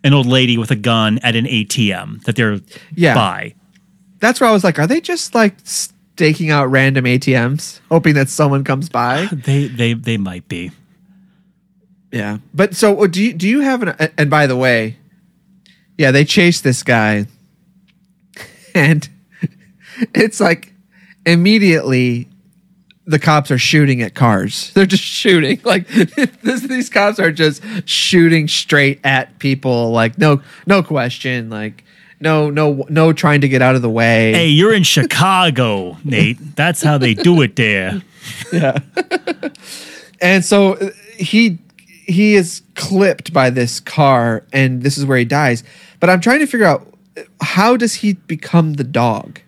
an 0.03 0.13
old 0.13 0.27
lady 0.27 0.59
with 0.59 0.73
a 0.73 0.77
gun 0.77 1.19
at 1.23 1.37
an 1.37 1.45
ATM 1.45 2.23
that 2.25 2.35
they're 2.35 2.61
Yeah. 2.95 3.15
by. 3.15 3.55
That's 4.21 4.41
where 4.41 4.51
I 4.51 4.53
was 4.53 4.65
like, 4.65 4.79
are 4.81 4.89
they 4.89 5.01
just 5.01 5.35
like 5.37 5.55
staking 5.65 6.51
out 6.51 6.67
random 6.67 7.05
ATMs, 7.05 7.79
hoping 7.89 8.15
that 8.15 8.29
someone 8.29 8.65
comes 8.65 8.89
by? 8.89 9.27
They 9.33 9.69
they 9.69 9.93
they 9.95 10.17
might 10.17 10.49
be. 10.49 10.73
Yeah, 12.11 12.39
but 12.53 12.75
so 12.75 13.01
uh, 13.05 13.07
do 13.07 13.23
you 13.23 13.33
do 13.35 13.47
you 13.49 13.61
have 13.61 13.83
an? 13.83 14.11
And 14.19 14.29
by 14.31 14.49
the 14.49 14.57
way, 14.57 14.97
yeah, 15.97 16.11
they 16.11 16.25
chase 16.25 16.61
this 16.61 16.83
guy, 16.83 17.27
and 18.75 19.09
it's 20.15 20.41
like 20.41 20.73
immediately 21.27 22.29
the 23.07 23.19
cops 23.19 23.51
are 23.51 23.59
shooting 23.59 24.03
at 24.03 24.15
cars. 24.15 24.71
They're 24.75 24.87
just 24.87 25.03
shooting 25.03 25.61
like 25.65 25.89
this, 26.43 26.63
these 26.63 26.91
cops 26.91 27.19
are 27.19 27.33
just 27.33 27.63
shooting 27.87 28.49
straight 28.49 29.01
at 29.05 29.39
people. 29.39 29.91
Like 29.91 30.19
no 30.19 30.43
no 30.67 30.83
question. 30.83 31.51
Like 31.51 31.85
no 32.21 32.51
no 32.51 32.85
no 32.89 33.13
trying 33.13 33.41
to 33.41 33.49
get 33.49 33.63
out 33.63 33.75
of 33.75 33.83
the 33.83 33.91
way. 33.91 34.33
Hey, 34.33 34.49
you're 34.49 34.75
in 34.75 34.83
Chicago, 34.83 35.97
Nate. 36.05 36.57
That's 36.57 36.83
how 36.83 36.99
they 36.99 37.15
do 37.15 37.41
it 37.43 37.57
there. 37.57 38.03
Yeah. 38.53 38.79
and 40.21 40.45
so 40.45 40.75
uh, 40.75 40.91
he 41.17 41.59
he 42.07 42.35
is 42.35 42.63
clipped 42.75 43.33
by 43.33 43.51
this 43.51 43.81
car 43.81 44.45
and 44.53 44.83
this 44.83 44.99
is 44.99 45.05
where 45.05 45.19
he 45.19 45.25
dies 45.25 45.63
but 46.01 46.09
i'm 46.09 46.21
trying 46.21 46.41
to 46.41 46.47
figure 46.47 46.67
out 46.67 46.87
uh, 47.17 47.23
how 47.43 47.77
does 47.77 47.97
he 47.97 48.15
become 48.15 48.75
the 48.75 48.85
dog 48.85 49.41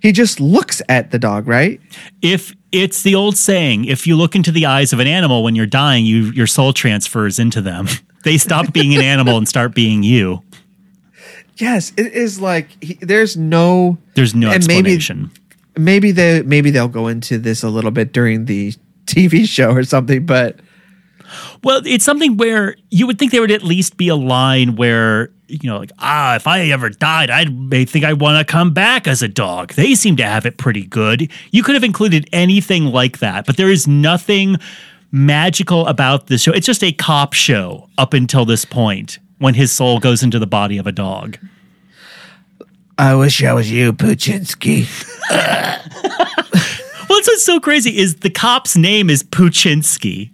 he 0.00 0.12
just 0.12 0.40
looks 0.40 0.80
at 0.88 1.10
the 1.10 1.18
dog 1.18 1.46
right 1.48 1.80
If 2.22 2.54
it's 2.72 3.02
the 3.02 3.14
old 3.14 3.36
saying, 3.36 3.86
if 3.86 4.06
you 4.06 4.14
look 4.16 4.34
into 4.36 4.52
the 4.52 4.66
eyes 4.66 4.92
of 4.92 5.00
an 5.00 5.06
animal 5.06 5.42
when 5.42 5.54
you're 5.56 5.66
dying, 5.66 6.04
you 6.04 6.30
your 6.32 6.46
soul 6.46 6.72
transfers 6.72 7.38
into 7.38 7.60
them. 7.60 7.86
They 8.24 8.36
stop 8.36 8.72
being 8.72 8.94
an 8.96 9.00
animal 9.00 9.38
and 9.38 9.48
start 9.48 9.74
being 9.74 10.02
you. 10.02 10.42
yes 11.56 11.92
it 11.96 12.12
is 12.12 12.40
like 12.40 12.66
he, 12.82 12.94
there's 13.00 13.36
no 13.36 13.96
There's 14.14 14.34
no 14.34 14.50
and 14.50 14.66
maybe- 14.66 14.92
explanation. 14.94 15.30
maybe 15.76 16.10
they 16.10 16.42
maybe 16.42 16.70
they'll 16.70 16.88
go 16.88 17.06
into 17.08 17.38
this 17.38 17.62
a 17.62 17.68
little 17.70 17.92
bit 17.92 18.12
during 18.12 18.44
the 18.46 18.74
tv 19.06 19.46
show 19.48 19.70
or 19.70 19.84
something 19.84 20.26
but 20.26 20.58
Well, 21.62 21.80
it's 21.86 22.04
something 22.04 22.36
where 22.36 22.74
you 22.90 23.06
would 23.06 23.18
think 23.18 23.32
there 23.32 23.40
would 23.40 23.50
at 23.52 23.62
least 23.62 23.96
be 23.96 24.08
a 24.08 24.16
line 24.16 24.76
where, 24.76 25.30
you 25.48 25.68
know, 25.68 25.78
like, 25.78 25.92
ah, 25.98 26.36
if 26.36 26.46
I 26.46 26.60
ever 26.68 26.90
died, 26.90 27.30
I 27.30 27.46
may 27.46 27.84
think 27.84 28.04
I 28.04 28.12
want 28.12 28.38
to 28.46 28.50
come 28.50 28.72
back 28.72 29.06
as 29.08 29.22
a 29.22 29.28
dog. 29.28 29.72
They 29.74 29.94
seem 29.94 30.16
to 30.16 30.24
have 30.24 30.46
it 30.46 30.58
pretty 30.58 30.84
good. 30.84 31.30
You 31.52 31.62
could 31.62 31.74
have 31.74 31.84
included 31.84 32.28
anything 32.32 32.86
like 32.86 33.18
that, 33.18 33.46
but 33.46 33.56
there 33.56 33.70
is 33.70 33.88
nothing 33.88 34.56
magical 35.10 35.86
about 35.86 36.26
this 36.26 36.42
show. 36.42 36.52
It's 36.52 36.66
just 36.66 36.84
a 36.84 36.92
cop 36.92 37.32
show 37.32 37.88
up 37.96 38.12
until 38.12 38.44
this 38.44 38.64
point 38.64 39.18
when 39.38 39.54
his 39.54 39.72
soul 39.72 39.98
goes 40.00 40.22
into 40.22 40.38
the 40.38 40.46
body 40.46 40.76
of 40.78 40.86
a 40.86 40.92
dog. 40.92 41.38
i 42.98 43.14
wish 43.14 43.42
i 43.44 43.52
was 43.52 43.70
you 43.70 43.92
poochinski 43.92 44.84
Well, 45.30 47.06
what's 47.08 47.44
so 47.44 47.60
crazy 47.60 47.96
is 47.96 48.16
the 48.16 48.30
cop's 48.30 48.76
name 48.76 49.08
is 49.08 49.22
Poochinski. 49.22 50.30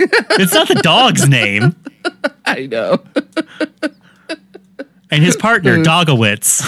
it's 0.00 0.54
not 0.54 0.68
the 0.68 0.74
dog's 0.76 1.28
name. 1.28 1.76
i 2.46 2.66
know 2.66 2.98
And 5.10 5.22
his 5.22 5.36
partner, 5.36 5.78
mm. 5.78 5.84
Dogowitz. 5.84 6.62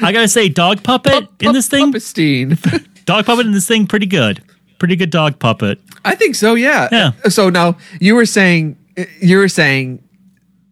I 0.00 0.12
gotta 0.12 0.28
say, 0.28 0.48
dog 0.48 0.82
puppet 0.82 1.28
in 1.40 1.52
this 1.52 1.68
thing, 1.68 1.92
Puppestein. 1.92 2.86
dog 3.04 3.26
puppet 3.26 3.46
in 3.46 3.52
this 3.52 3.66
thing, 3.66 3.86
pretty 3.86 4.06
good. 4.06 4.42
Pretty 4.78 4.96
good 4.96 5.10
dog 5.10 5.38
puppet. 5.38 5.80
I 6.04 6.14
think 6.14 6.34
so. 6.34 6.54
Yeah. 6.54 6.88
Yeah. 6.92 7.10
Uh, 7.24 7.30
so 7.30 7.50
now 7.50 7.76
you 8.00 8.14
were 8.14 8.26
saying 8.26 8.76
uh, 8.96 9.04
you 9.20 9.38
were 9.38 9.48
saying 9.48 10.02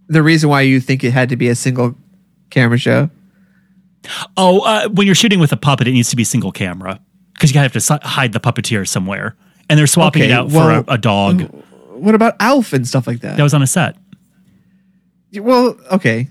the 0.08 0.22
reason 0.22 0.48
why 0.48 0.60
you 0.60 0.80
think 0.80 1.02
it 1.02 1.10
had 1.12 1.28
to 1.30 1.36
be 1.36 1.48
a 1.48 1.54
single 1.54 1.96
camera 2.50 2.78
show. 2.78 3.10
Oh, 4.36 4.60
uh, 4.60 4.88
when 4.90 5.06
you're 5.06 5.16
shooting 5.16 5.40
with 5.40 5.52
a 5.52 5.56
puppet, 5.56 5.88
it 5.88 5.92
needs 5.92 6.10
to 6.10 6.16
be 6.16 6.22
single 6.22 6.52
camera 6.52 7.00
because 7.34 7.52
you 7.52 7.60
have 7.60 7.72
to 7.72 8.00
hide 8.04 8.32
the 8.32 8.38
puppeteer 8.40 8.86
somewhere, 8.86 9.34
and 9.68 9.76
they're 9.76 9.88
swapping 9.88 10.22
Okay, 10.22 10.30
it 10.30 10.34
out 10.34 10.50
well- 10.50 10.84
for 10.84 10.90
a, 10.90 10.94
a 10.94 10.98
dog 10.98 11.40
mm, 11.40 11.62
What 11.96 12.14
about 12.14 12.36
Alf 12.40 12.72
and 12.72 12.86
stuff 12.86 13.06
like 13.06 13.20
that? 13.20 13.36
that 13.36 13.42
was 13.42 13.54
on 13.54 13.62
a 13.62 13.66
set. 13.66 13.96
well, 15.34 15.78
okay. 15.92 16.28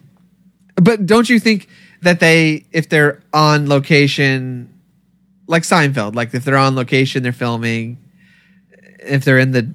But 0.75 1.05
don't 1.05 1.29
you 1.29 1.39
think 1.39 1.67
that 2.01 2.19
they, 2.19 2.65
if 2.71 2.89
they're 2.89 3.21
on 3.33 3.67
location, 3.69 4.69
like 5.47 5.63
Seinfeld, 5.63 6.15
like 6.15 6.33
if 6.33 6.43
they're 6.43 6.57
on 6.57 6.75
location, 6.75 7.23
they're 7.23 7.31
filming. 7.31 7.97
If 8.99 9.23
they're 9.23 9.39
in 9.39 9.51
the, 9.51 9.73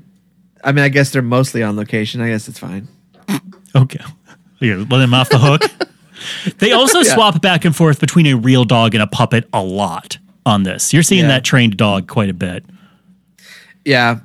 I 0.63 0.73
mean, 0.73 0.85
I 0.85 0.89
guess 0.89 1.11
they're 1.13 1.23
mostly 1.23 1.63
on 1.63 1.77
location. 1.77 2.21
I 2.21 2.29
guess 2.29 2.49
it's 2.49 2.59
fine. 2.59 2.89
Okay. 3.75 4.01
Here, 4.61 4.77
let 4.79 5.01
him 5.01 5.15
off 5.15 5.31
the 5.31 5.39
hook. 5.39 5.63
they 6.59 6.73
also 6.73 6.99
Yeah. 6.99 7.15
swap 7.15 7.41
back 7.41 7.65
and 7.65 7.75
forth 7.75 7.99
between 8.01 8.27
a 8.27 8.35
real 8.35 8.65
dog 8.65 8.95
and 8.95 9.03
a 9.03 9.07
puppet 9.07 9.49
a 9.55 9.63
lot 9.63 10.19
on 10.45 10.65
this. 10.65 10.93
You're 10.93 11.03
seeing 11.03 11.23
Yeah. 11.23 11.29
that 11.29 11.45
trained 11.45 11.77
dog 11.79 12.09
quite 12.09 12.29
a 12.29 12.35
bit. 12.35 12.65
Yeah, 13.87 14.21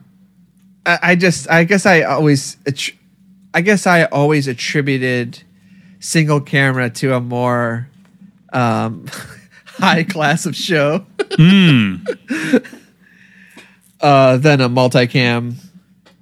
I, 0.85 1.15
just, 1.15 1.49
I 1.49 1.63
guess 1.63 1.85
I 1.85 2.01
always, 2.03 2.57
I 3.53 3.61
guess 3.61 3.87
I 3.87 4.03
always 4.05 4.47
attributed 4.47 5.41
single 5.99 6.41
camera 6.41 6.89
to 6.91 7.13
a 7.13 7.19
more 7.19 7.89
um, 8.53 9.07
high 9.65 10.03
class 10.03 10.45
of 10.45 10.55
show 10.55 11.05
uh, 14.01 14.37
than 14.37 14.61
a 14.61 14.69
multicam. 14.69 15.55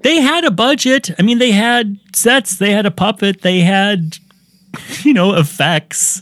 They 0.02 0.18
had 0.22 0.44
a 0.44 0.52
budget. 0.52 1.12
I 1.18 1.24
mean, 1.24 1.40
they 1.40 1.52
had 1.52 1.98
sets, 2.14 2.58
they 2.58 2.72
had 2.72 2.86
a 2.86 2.92
puppet, 2.92 3.42
they 3.42 3.62
had, 3.62 4.18
you 5.04 5.14
know, 5.14 5.34
effects. 5.36 6.22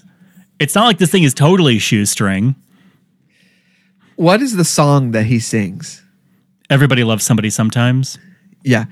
It's 0.60 0.76
not 0.76 0.86
like 0.86 1.00
this 1.00 1.12
thing 1.12 1.24
is 1.24 1.34
totally 1.34 1.80
shoestring. 1.80 2.56
What 4.16 4.42
is 4.42 4.56
the 4.56 4.66
song 4.66 5.12
that 5.12 5.26
he 5.26 5.40
sings? 5.40 6.04
Everybody 6.70 7.04
loves 7.04 7.26
somebody 7.26 7.50
sometimes. 7.50 8.20
Yeah. 8.64 8.86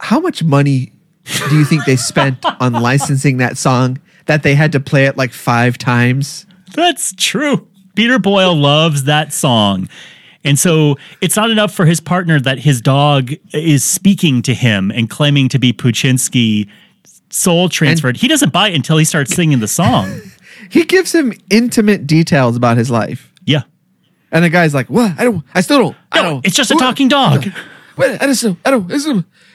How 0.00 0.20
much 0.20 0.42
money 0.42 0.92
do 1.48 1.56
you 1.56 1.64
think 1.64 1.84
they 1.84 1.96
spent 1.96 2.44
on 2.60 2.72
licensing 2.72 3.36
that 3.38 3.56
song 3.56 4.00
that 4.26 4.42
they 4.42 4.54
had 4.54 4.72
to 4.72 4.80
play 4.80 5.06
it 5.06 5.16
like 5.16 5.32
five 5.32 5.78
times? 5.78 6.46
That's 6.74 7.14
true. 7.16 7.68
Peter 7.94 8.18
Boyle 8.18 8.54
loves 8.54 9.04
that 9.04 9.32
song. 9.32 9.88
And 10.44 10.58
so 10.58 10.96
it's 11.20 11.36
not 11.36 11.50
enough 11.50 11.72
for 11.72 11.84
his 11.84 12.00
partner 12.00 12.40
that 12.40 12.58
his 12.58 12.80
dog 12.80 13.30
is 13.52 13.84
speaking 13.84 14.42
to 14.42 14.54
him 14.54 14.90
and 14.90 15.08
claiming 15.08 15.48
to 15.50 15.58
be 15.58 15.72
Poochinski 15.72 16.68
soul 17.30 17.68
transferred. 17.68 18.16
he 18.16 18.26
doesn't 18.28 18.52
buy 18.52 18.68
it 18.68 18.74
until 18.74 18.98
he 18.98 19.04
starts 19.04 19.34
singing 19.34 19.60
the 19.60 19.68
song. 19.68 20.20
He 20.70 20.84
gives 20.84 21.14
him 21.14 21.34
intimate 21.50 22.06
details 22.06 22.56
about 22.56 22.78
his 22.78 22.90
life. 22.90 23.30
yeah. 23.44 23.62
And 24.30 24.42
the 24.42 24.48
guy's 24.48 24.72
like, 24.72 24.88
"What? 24.88 25.12
I 25.18 25.24
don't. 25.24 25.44
I 25.52 25.60
still 25.60 25.78
don't. 25.80 25.96
I 26.10 26.22
don't. 26.22 26.46
it's 26.46 26.56
just 26.56 26.70
a 26.70 26.76
talking 26.76 27.08
dog. 27.08 27.46
What? 27.96 28.22
I 28.22 28.26
just. 28.26 28.44
I 28.44 28.70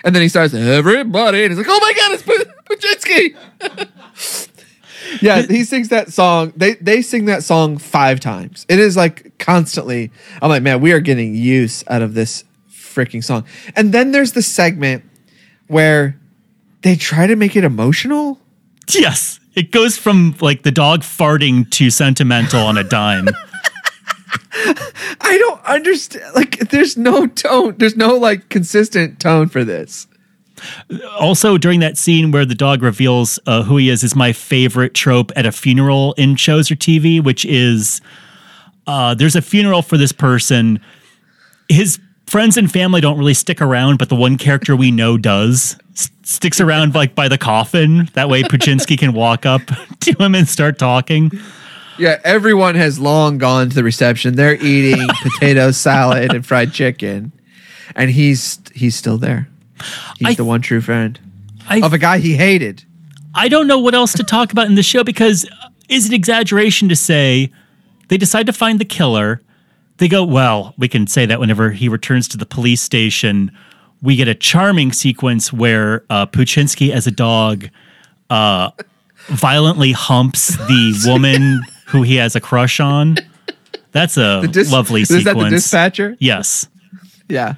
and 0.03 0.15
then 0.15 0.21
he 0.21 0.29
starts 0.29 0.53
everybody, 0.53 1.43
and 1.43 1.51
he's 1.51 1.57
like, 1.57 1.67
"Oh 1.69 1.79
my 1.79 1.93
god, 1.93 2.11
it's 2.13 2.23
Pu- 2.23 2.45
Poochinski." 2.69 4.51
yeah, 5.21 5.41
he 5.41 5.63
sings 5.63 5.89
that 5.89 6.13
song. 6.13 6.53
They 6.55 6.75
they 6.75 7.01
sing 7.01 7.25
that 7.25 7.43
song 7.43 7.77
five 7.77 8.19
times. 8.19 8.65
It 8.69 8.79
is 8.79 8.95
like 8.95 9.37
constantly. 9.37 10.11
I'm 10.41 10.49
like, 10.49 10.63
man, 10.63 10.81
we 10.81 10.91
are 10.93 10.99
getting 10.99 11.35
use 11.35 11.83
out 11.87 12.01
of 12.01 12.13
this 12.13 12.43
freaking 12.97 13.23
song. 13.23 13.45
And 13.75 13.93
then 13.93 14.11
there's 14.11 14.33
the 14.33 14.41
segment 14.41 15.03
where 15.67 16.19
they 16.81 16.95
try 16.95 17.27
to 17.27 17.35
make 17.35 17.55
it 17.55 17.63
emotional. 17.63 18.39
Yes. 18.89 19.39
It 19.55 19.71
goes 19.71 19.97
from 19.97 20.35
like 20.39 20.63
the 20.63 20.71
dog 20.71 21.01
farting 21.01 21.69
to 21.71 21.89
sentimental 21.89 22.61
on 22.61 22.77
a 22.77 22.83
dime. 22.83 23.29
I 25.21 25.37
don't 25.39 25.63
understand. 25.65 26.35
Like, 26.35 26.69
there's 26.69 26.97
no 26.97 27.27
tone. 27.27 27.75
There's 27.77 27.95
no 27.95 28.15
like 28.15 28.49
consistent 28.49 29.19
tone 29.19 29.47
for 29.49 29.63
this. 29.63 30.07
also 31.19 31.57
during 31.57 31.79
that 31.81 31.97
scene 31.97 32.31
where 32.31 32.45
the 32.45 32.55
dog 32.55 32.81
reveals 32.81 33.39
uh, 33.45 33.63
who 33.63 33.77
he 33.77 33.89
is 33.89 34.03
is 34.03 34.15
my 34.15 34.33
favorite 34.33 34.93
trope 34.93 35.31
at 35.35 35.45
a 35.45 35.51
funeral 35.51 36.13
in 36.13 36.35
shows 36.35 36.71
or 36.71 36.75
tv 36.75 37.23
which 37.23 37.45
is 37.45 38.01
uh, 38.87 39.13
there's 39.13 39.35
a 39.35 39.41
funeral 39.41 39.83
for 39.83 39.97
this 39.97 40.11
person 40.11 40.79
his 41.69 41.99
friends 42.25 42.57
and 42.57 42.71
family 42.71 42.99
don't 43.01 43.19
really 43.19 43.35
stick 43.35 43.61
around 43.61 43.97
but 43.99 44.09
the 44.09 44.15
one 44.15 44.35
character 44.37 44.75
we 44.75 44.89
know 44.89 45.15
does 45.15 45.77
sticks 46.23 46.59
around 46.59 46.95
like 46.95 47.13
by 47.13 47.27
the 47.27 47.37
coffin 47.37 48.09
that 48.13 48.27
way 48.27 48.41
Poochinski 48.41 48.97
can 48.97 49.13
walk 49.13 49.45
up 49.45 49.61
to 49.99 50.11
him 50.19 50.33
and 50.33 50.47
start 50.47 50.79
talking 50.79 51.31
Yeah, 51.99 52.19
everyone 52.23 52.75
has 52.75 52.99
long 52.99 53.37
gone 53.37 53.69
to 53.69 53.75
the 53.75 53.83
reception. 53.83 54.35
They're 54.35 54.55
eating 54.55 55.05
potato 55.23 55.71
salad 55.71 56.33
and 56.33 56.45
fried 56.45 56.71
chicken, 56.73 57.31
and 57.95 58.09
he's 58.11 58.59
he's 58.73 58.95
still 58.95 59.17
there. 59.17 59.47
He's 60.19 60.29
I- 60.29 60.33
the 60.35 60.45
one 60.45 60.61
true 60.61 60.81
friend 60.81 61.19
I, 61.67 61.81
of 61.81 61.93
a 61.93 61.97
guy 61.97 62.19
he 62.19 62.35
hated. 62.35 62.83
I 63.33 63.47
don't 63.49 63.67
know 63.67 63.77
what 63.79 63.93
else 63.93 64.13
to 64.13 64.23
talk 64.23 64.51
about 64.51 64.65
in 64.67 64.75
the 64.75 64.83
show 64.83 65.03
because 65.03 65.45
uh, 65.45 65.69
is 65.89 66.07
it 66.07 66.13
exaggeration 66.13 66.89
to 66.89 66.95
say 66.95 67.51
they 68.07 68.17
decide 68.17 68.45
to 68.47 68.53
find 68.53 68.79
the 68.79 68.85
killer? 68.85 69.41
They 69.97 70.07
go, 70.07 70.23
well, 70.23 70.73
we 70.77 70.87
can 70.87 71.07
say 71.07 71.25
that 71.25 71.39
whenever 71.39 71.71
he 71.71 71.89
returns 71.89 72.27
to 72.29 72.37
the 72.37 72.45
police 72.45 72.81
station, 72.81 73.51
we 74.01 74.15
get 74.15 74.27
a 74.27 74.35
charming 74.35 74.91
sequence 74.91 75.51
where 75.51 76.03
uh, 76.09 76.25
Poochinski, 76.27 76.91
as 76.91 77.05
a 77.07 77.11
dog, 77.11 77.67
uh, 78.29 78.69
violently 79.27 79.91
humps 79.91 80.55
the 80.55 81.03
woman 81.07 81.61
who 81.87 82.03
he 82.03 82.15
has 82.17 82.35
a 82.35 82.39
crush 82.39 82.79
on. 82.79 83.17
That's 83.91 84.17
a 84.17 84.45
Dis- 84.47 84.71
lovely 84.71 85.01
is 85.01 85.07
sequence. 85.07 85.25
that 85.25 85.37
the 85.37 85.49
dispatcher? 85.49 86.15
Yes. 86.19 86.67
Yeah, 87.29 87.55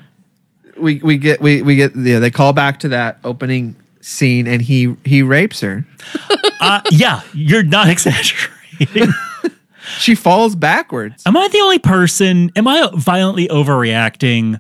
we 0.78 1.00
we 1.00 1.18
get 1.18 1.42
we 1.42 1.62
we 1.62 1.76
get 1.76 1.96
yeah. 1.96 2.20
They 2.20 2.32
call 2.32 2.54
back 2.54 2.80
to 2.80 2.88
that 2.90 3.20
opening 3.24 3.76
scene, 4.02 4.48
and 4.48 4.62
he 4.62 4.96
he 5.06 5.22
rapes 5.24 5.60
her. 5.62 5.86
Uh, 6.62 6.82
yeah, 6.92 7.22
you're 7.34 7.64
not 7.64 7.88
exaggerating. 7.96 9.14
She 9.98 10.14
falls 10.14 10.56
backwards. 10.58 11.24
Am 11.26 11.38
I 11.38 11.48
the 11.48 11.60
only 11.62 11.80
person? 11.80 12.52
Am 12.58 12.68
I 12.68 12.90
violently 12.96 13.48
overreacting? 13.48 14.60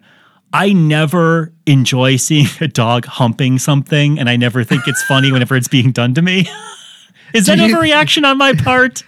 I 0.53 0.71
never 0.71 1.51
enjoy 1.67 2.15
seeing 2.15 2.47
a 2.61 2.67
dog 2.69 3.05
humping 3.05 3.59
something, 3.59 4.17
and 4.17 4.29
I 4.29 4.37
never 4.37 4.63
think 4.63 4.87
it's 4.87 5.03
funny 5.03 5.31
whenever 5.31 5.55
it's 5.57 5.67
being 5.67 5.91
done 5.91 6.13
to 6.15 6.21
me. 6.21 6.47
Is 7.33 7.45
that 7.47 7.59
overreaction 7.59 8.23
on 8.23 8.37
my 8.37 8.53
part? 8.53 9.03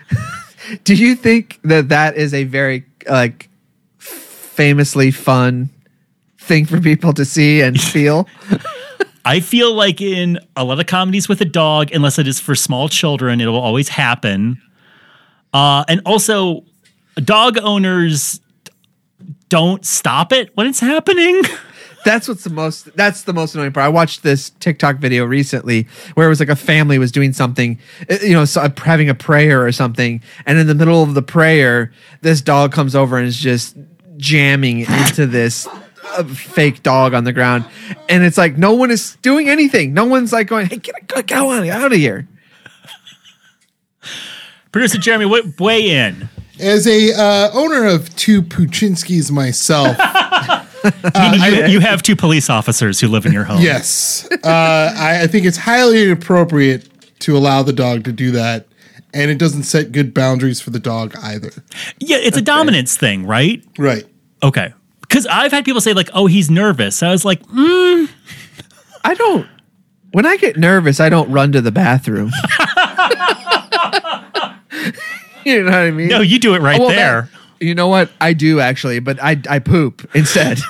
Do 0.84 0.96
you 0.96 1.16
think 1.16 1.60
that 1.64 1.90
that 1.90 2.16
is 2.16 2.34
a 2.34 2.44
very 2.44 2.86
like 3.10 3.50
famously 3.98 5.12
fun 5.12 5.70
thing 6.38 6.66
for 6.66 6.80
people 6.80 7.14
to 7.14 7.26
see 7.26 7.62
and 7.62 7.80
feel? 7.82 8.28
I 9.24 9.40
feel 9.40 9.74
like 9.74 10.02
in 10.02 10.40
a 10.56 10.64
lot 10.64 10.80
of 10.80 10.88
comedies 10.88 11.30
with 11.30 11.42
a 11.42 11.46
dog, 11.46 11.92
unless 11.92 12.18
it 12.18 12.28
is 12.28 12.40
for 12.40 12.56
small 12.56 12.90
children, 12.90 13.40
it 13.40 13.46
will 13.46 13.60
always 13.60 13.90
happen. 13.90 14.62
Uh, 15.54 15.84
and 15.88 16.02
also, 16.06 16.64
dog 17.16 17.58
owners 17.60 18.40
don't 19.50 19.86
stop 19.86 20.32
it 20.32 20.56
when 20.56 20.68
it's 20.68 20.80
happening. 20.80 21.42
That's 22.04 22.28
what's 22.28 22.44
the 22.44 22.50
most. 22.50 22.96
That's 22.96 23.24
the 23.24 23.34
most 23.34 23.56
annoying 23.56 23.74
part. 23.74 23.86
I 23.86 23.90
watched 23.90 24.24
this 24.24 24.50
TikTok 24.60 24.98
video 24.98 25.26
recently 25.26 25.88
where 26.16 26.26
it 26.26 26.30
was 26.30 26.40
like 26.40 26.50
a 26.50 26.56
family 26.56 26.98
was 26.98 27.12
doing 27.12 27.34
something, 27.34 27.80
uh, 28.10 28.18
you 28.22 28.34
know, 28.34 28.46
so, 28.46 28.68
having 28.78 29.10
a 29.10 29.16
prayer 29.16 29.66
or 29.66 29.72
something, 29.72 30.22
and 30.46 30.58
in 30.58 30.68
the 30.68 30.76
middle 30.76 31.04
of 31.04 31.14
the 31.14 31.22
prayer, 31.22 31.92
this 32.22 32.42
dog 32.42 32.72
comes 32.72 32.96
over 32.96 33.18
and 33.18 33.28
is 33.28 33.38
just 33.38 33.78
jamming 34.18 34.82
into 34.82 35.26
this 35.26 35.68
uh, 36.04 36.24
fake 36.24 36.84
dog 36.84 37.14
on 37.14 37.24
the 37.24 37.34
ground, 37.34 37.66
and 38.10 38.24
it's 38.24 38.38
like 38.38 38.58
no 38.58 38.74
one 38.74 38.92
is 38.92 39.18
doing 39.22 39.50
anything. 39.50 39.94
No 39.94 40.06
one's 40.06 40.34
like 40.34 40.48
going, 40.48 40.68
"Hey, 40.68 40.78
get, 40.78 41.08
get, 41.08 41.28
get 41.28 41.40
on 41.40 41.68
out 41.70 41.92
of 41.92 41.98
here." 41.98 42.28
Producer 44.72 44.98
Jeremy, 44.98 45.26
wa- 45.26 45.42
weigh 45.60 45.90
in. 45.90 46.30
As 46.60 46.88
a 46.88 47.14
uh, 47.14 47.52
owner 47.54 47.86
of 47.86 48.16
two 48.16 48.42
Poochinskis 48.42 49.32
myself, 49.32 49.98
you, 51.16 51.66
you 51.68 51.80
have 51.80 52.02
two 52.02 52.16
police 52.16 52.50
officers 52.50 53.00
who 53.00 53.08
live 53.08 53.26
in 53.26 53.32
your 53.32 53.44
home. 53.44 53.62
yes, 53.62 54.28
uh, 54.32 54.94
I, 54.98 55.22
I 55.24 55.28
think 55.28 55.46
it's 55.46 55.58
highly 55.58 56.04
inappropriate 56.04 56.88
to 57.20 57.38
allow 57.38 57.62
the 57.64 57.74
dog 57.74 58.04
to 58.06 58.12
do 58.12 58.32
that, 58.32 58.68
and 59.14 59.30
it 59.30 59.38
doesn't 59.38 59.64
set 59.64 59.92
good 59.92 60.14
boundaries 60.14 60.60
for 60.62 60.72
the 60.72 60.80
dog 60.80 61.16
either. 61.22 61.52
Yeah, 62.00 62.18
it's 62.18 62.38
a 62.38 62.42
dominance 62.42 62.98
thing, 62.98 63.26
right? 63.28 63.64
Right. 63.78 64.06
Okay. 64.44 64.74
Because 65.02 65.28
I've 65.28 65.52
had 65.52 65.66
people 65.66 65.82
say, 65.82 65.94
like, 65.94 66.10
oh, 66.14 66.26
he's 66.28 66.50
nervous. 66.50 67.04
I 67.04 67.12
was 67.12 67.26
like, 67.26 67.44
mm, 67.48 68.10
I 69.04 69.14
don't. 69.14 69.48
When 70.14 70.26
I 70.26 70.38
get 70.38 70.58
nervous, 70.58 71.00
I 71.00 71.10
don't 71.10 71.30
run 71.32 71.52
to 71.52 71.62
the 71.62 71.72
bathroom. 71.72 72.32
you 75.46 75.64
know 75.64 75.66
what 75.66 75.74
I 75.74 75.92
mean? 75.92 76.08
no, 76.08 76.22
you 76.22 76.40
do 76.40 76.56
it 76.56 76.62
right 76.62 76.80
well, 76.80 76.90
there. 76.90 77.24
that- 77.24 77.30
you 77.62 77.76
know 77.76 77.88
what? 77.88 78.12
I 78.20 78.34
do 78.34 78.60
actually, 78.60 79.00
but 79.00 79.22
I 79.22 79.40
I 79.50 79.60
poop 79.60 80.10
instead. 80.16 80.60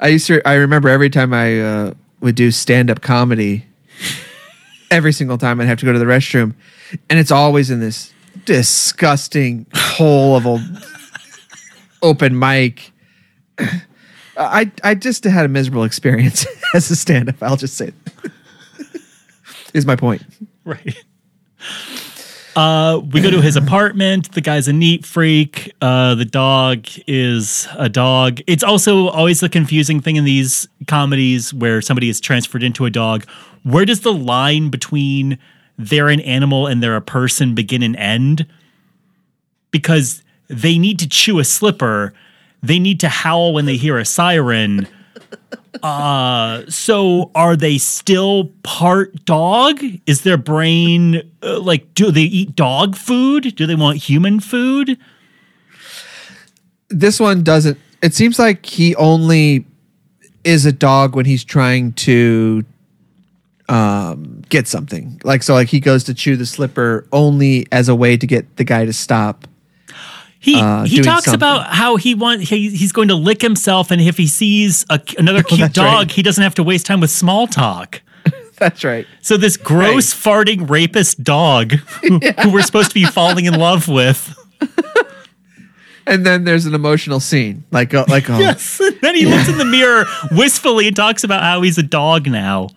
I 0.00 0.08
used 0.08 0.26
to. 0.28 0.46
I 0.48 0.54
remember 0.54 0.88
every 0.88 1.10
time 1.10 1.34
I 1.34 1.60
uh, 1.60 1.94
would 2.20 2.34
do 2.34 2.50
stand 2.50 2.90
up 2.90 3.02
comedy. 3.02 3.66
Every 4.90 5.12
single 5.12 5.36
time 5.36 5.60
I'd 5.60 5.66
have 5.66 5.78
to 5.80 5.86
go 5.86 5.92
to 5.92 5.98
the 5.98 6.06
restroom, 6.06 6.54
and 7.10 7.18
it's 7.18 7.30
always 7.30 7.70
in 7.70 7.80
this 7.80 8.10
disgusting 8.46 9.66
hole 9.74 10.34
of 10.36 10.46
a 10.46 10.64
open 12.02 12.38
mic. 12.38 12.92
I 14.38 14.70
I 14.82 14.94
just 14.94 15.24
had 15.24 15.44
a 15.44 15.48
miserable 15.48 15.84
experience 15.84 16.46
as 16.74 16.90
a 16.90 16.96
stand-up. 16.96 17.42
I'll 17.42 17.56
just 17.56 17.76
say, 17.76 17.92
is 19.74 19.84
my 19.84 19.96
point. 19.96 20.22
Right. 20.64 20.96
Uh, 22.58 22.98
we 23.12 23.20
go 23.20 23.30
to 23.30 23.40
his 23.40 23.54
apartment. 23.54 24.32
The 24.32 24.40
guy's 24.40 24.66
a 24.66 24.72
neat 24.72 25.06
freak. 25.06 25.72
Uh, 25.80 26.16
the 26.16 26.24
dog 26.24 26.88
is 27.06 27.68
a 27.76 27.88
dog. 27.88 28.40
It's 28.48 28.64
also 28.64 29.10
always 29.10 29.38
the 29.38 29.48
confusing 29.48 30.00
thing 30.00 30.16
in 30.16 30.24
these 30.24 30.66
comedies 30.88 31.54
where 31.54 31.80
somebody 31.80 32.08
is 32.08 32.20
transferred 32.20 32.64
into 32.64 32.84
a 32.84 32.90
dog. 32.90 33.24
Where 33.62 33.84
does 33.84 34.00
the 34.00 34.12
line 34.12 34.70
between 34.70 35.38
they're 35.78 36.08
an 36.08 36.18
animal 36.22 36.66
and 36.66 36.82
they're 36.82 36.96
a 36.96 37.00
person 37.00 37.54
begin 37.54 37.80
and 37.80 37.94
end? 37.94 38.44
Because 39.70 40.24
they 40.48 40.78
need 40.78 40.98
to 40.98 41.08
chew 41.08 41.38
a 41.38 41.44
slipper, 41.44 42.12
they 42.60 42.80
need 42.80 42.98
to 42.98 43.08
howl 43.08 43.52
when 43.52 43.66
they 43.66 43.76
hear 43.76 43.98
a 43.98 44.04
siren. 44.04 44.88
Uh, 45.82 46.64
so 46.68 47.30
are 47.34 47.54
they 47.54 47.78
still 47.78 48.46
part 48.62 49.24
dog? 49.24 49.80
Is 50.06 50.22
their 50.22 50.36
brain 50.36 51.22
uh, 51.42 51.60
like 51.60 51.94
do 51.94 52.10
they 52.10 52.22
eat 52.22 52.56
dog 52.56 52.96
food? 52.96 53.54
Do 53.54 53.66
they 53.66 53.74
want 53.74 53.98
human 53.98 54.40
food? 54.40 54.98
This 56.88 57.20
one 57.20 57.44
doesn't. 57.44 57.78
It 58.02 58.14
seems 58.14 58.38
like 58.38 58.64
he 58.66 58.96
only 58.96 59.66
is 60.44 60.66
a 60.66 60.72
dog 60.72 61.14
when 61.14 61.26
he's 61.26 61.44
trying 61.44 61.92
to 61.92 62.64
um, 63.68 64.42
get 64.48 64.66
something. 64.66 65.20
Like 65.24 65.42
so, 65.42 65.54
like 65.54 65.68
he 65.68 65.80
goes 65.80 66.04
to 66.04 66.14
chew 66.14 66.36
the 66.36 66.46
slipper 66.46 67.06
only 67.12 67.66
as 67.70 67.88
a 67.88 67.94
way 67.94 68.16
to 68.16 68.26
get 68.26 68.56
the 68.56 68.64
guy 68.64 68.84
to 68.84 68.92
stop. 68.92 69.46
He 70.40 70.54
Uh, 70.60 70.84
he 70.84 71.00
talks 71.02 71.24
something. 71.24 71.34
about 71.38 71.66
how 71.66 71.96
he 71.96 72.14
want 72.14 72.42
he, 72.42 72.70
he's 72.70 72.92
going 72.92 73.08
to 73.08 73.14
lick 73.16 73.42
himself, 73.42 73.90
and 73.90 74.00
if 74.00 74.16
he 74.16 74.26
sees 74.26 74.86
a, 74.88 75.00
another 75.18 75.42
cute 75.44 75.60
Oh, 75.62 75.68
dog, 75.68 75.94
right. 76.06 76.10
he 76.12 76.22
doesn't 76.22 76.42
have 76.42 76.54
to 76.56 76.62
waste 76.62 76.86
time 76.86 77.00
with 77.00 77.10
small 77.10 77.46
talk. 77.46 78.00
That's 78.58 78.82
right. 78.84 79.06
So 79.20 79.36
this 79.36 79.56
gross 79.56 80.12
farting 80.14 80.68
rapist 80.70 81.22
dog 81.24 81.72
who, 82.02 82.18
who 82.18 82.52
we're 82.52 82.62
supposed 82.62 82.88
to 82.88 82.94
be 82.94 83.04
falling 83.04 83.44
in 83.46 83.54
love 83.54 83.88
with. 83.88 84.34
And 86.06 86.24
then 86.24 86.44
there's 86.44 86.64
an 86.64 86.74
emotional 86.74 87.20
scene, 87.20 87.64
like 87.70 87.92
uh, 87.92 88.06
like 88.08 88.30
oh, 88.30 88.38
Yes. 88.38 88.80
then 89.02 89.14
he 89.14 89.26
looks 89.26 89.46
in 89.48 89.58
the 89.58 89.64
mirror 89.66 90.06
wistfully 90.32 90.86
and 90.86 90.96
talks 90.96 91.22
about 91.22 91.42
how 91.42 91.60
he's 91.60 91.76
a 91.76 91.82
dog 91.82 92.26
now. 92.26 92.68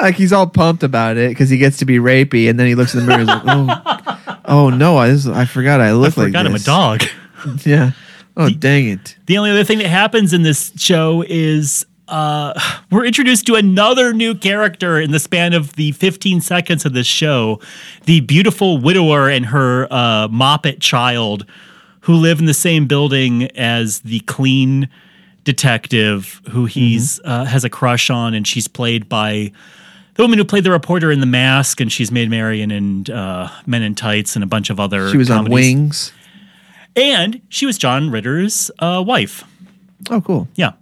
like 0.00 0.16
he's 0.16 0.32
all 0.32 0.46
pumped 0.46 0.82
about 0.82 1.16
it 1.16 1.30
because 1.30 1.48
he 1.48 1.56
gets 1.58 1.78
to 1.78 1.84
be 1.84 1.96
rapey, 1.96 2.48
and 2.50 2.58
then 2.60 2.66
he 2.66 2.74
looks 2.74 2.92
in 2.94 3.00
the 3.00 3.06
mirror 3.06 3.20
and 3.20 3.28
like, 3.28 3.42
oh, 3.46 4.01
oh 4.44 4.70
no, 4.70 4.96
I, 4.96 5.08
this, 5.08 5.26
I 5.26 5.44
forgot 5.44 5.80
I 5.80 5.92
look 5.92 6.16
like 6.16 6.24
I 6.24 6.28
Forgot 6.28 6.46
I'm 6.46 6.54
a 6.54 6.58
dog. 6.58 7.02
Yeah. 7.64 7.90
Oh 8.36 8.48
dang 8.50 8.86
it. 8.88 9.16
The 9.26 9.36
only 9.36 9.50
other 9.50 9.64
thing 9.64 9.78
that 9.78 9.88
happens 9.88 10.32
in 10.32 10.42
this 10.42 10.72
show 10.76 11.24
is 11.26 11.84
uh, 12.06 12.54
we're 12.90 13.04
introduced 13.04 13.46
to 13.46 13.56
another 13.56 14.12
new 14.12 14.34
character 14.34 15.00
in 15.00 15.10
the 15.10 15.18
span 15.18 15.52
of 15.52 15.74
the 15.74 15.90
15 15.92 16.40
seconds 16.40 16.84
of 16.84 16.92
this 16.92 17.06
show. 17.06 17.60
The 18.04 18.20
beautiful 18.20 18.78
widower 18.78 19.28
and 19.28 19.46
her 19.46 19.88
uh, 19.90 20.28
moppet 20.28 20.80
child 20.80 21.44
who 22.02 22.14
live 22.14 22.38
in 22.38 22.46
the 22.46 22.54
same 22.54 22.86
building 22.86 23.44
as 23.56 24.00
the 24.00 24.20
clean 24.20 24.88
detective 25.44 26.40
who 26.50 26.66
he's 26.66 27.20
uh, 27.24 27.44
has 27.44 27.64
a 27.64 27.70
crush 27.70 28.10
on, 28.10 28.34
and 28.34 28.46
she's 28.46 28.68
played 28.68 29.08
by 29.08 29.52
the 30.14 30.22
woman 30.22 30.38
who 30.38 30.44
played 30.44 30.64
the 30.64 30.70
reporter 30.70 31.10
in 31.10 31.20
The 31.20 31.26
Mask, 31.26 31.80
and 31.80 31.90
she's 31.90 32.10
Maid 32.12 32.28
Marian 32.30 32.70
and 32.70 33.08
uh, 33.10 33.48
Men 33.66 33.82
in 33.82 33.94
Tights 33.94 34.34
and 34.36 34.42
a 34.42 34.46
bunch 34.46 34.70
of 34.70 34.78
other. 34.80 35.10
She 35.10 35.16
was 35.16 35.30
on 35.30 35.44
comedies. 35.46 35.54
Wings. 35.54 36.12
and 36.96 37.40
she 37.48 37.66
was 37.66 37.78
John 37.78 38.10
Ritter's 38.10 38.70
uh, 38.78 39.02
wife. 39.06 39.44
Oh, 40.10 40.20
cool. 40.20 40.48
Yeah, 40.54 40.72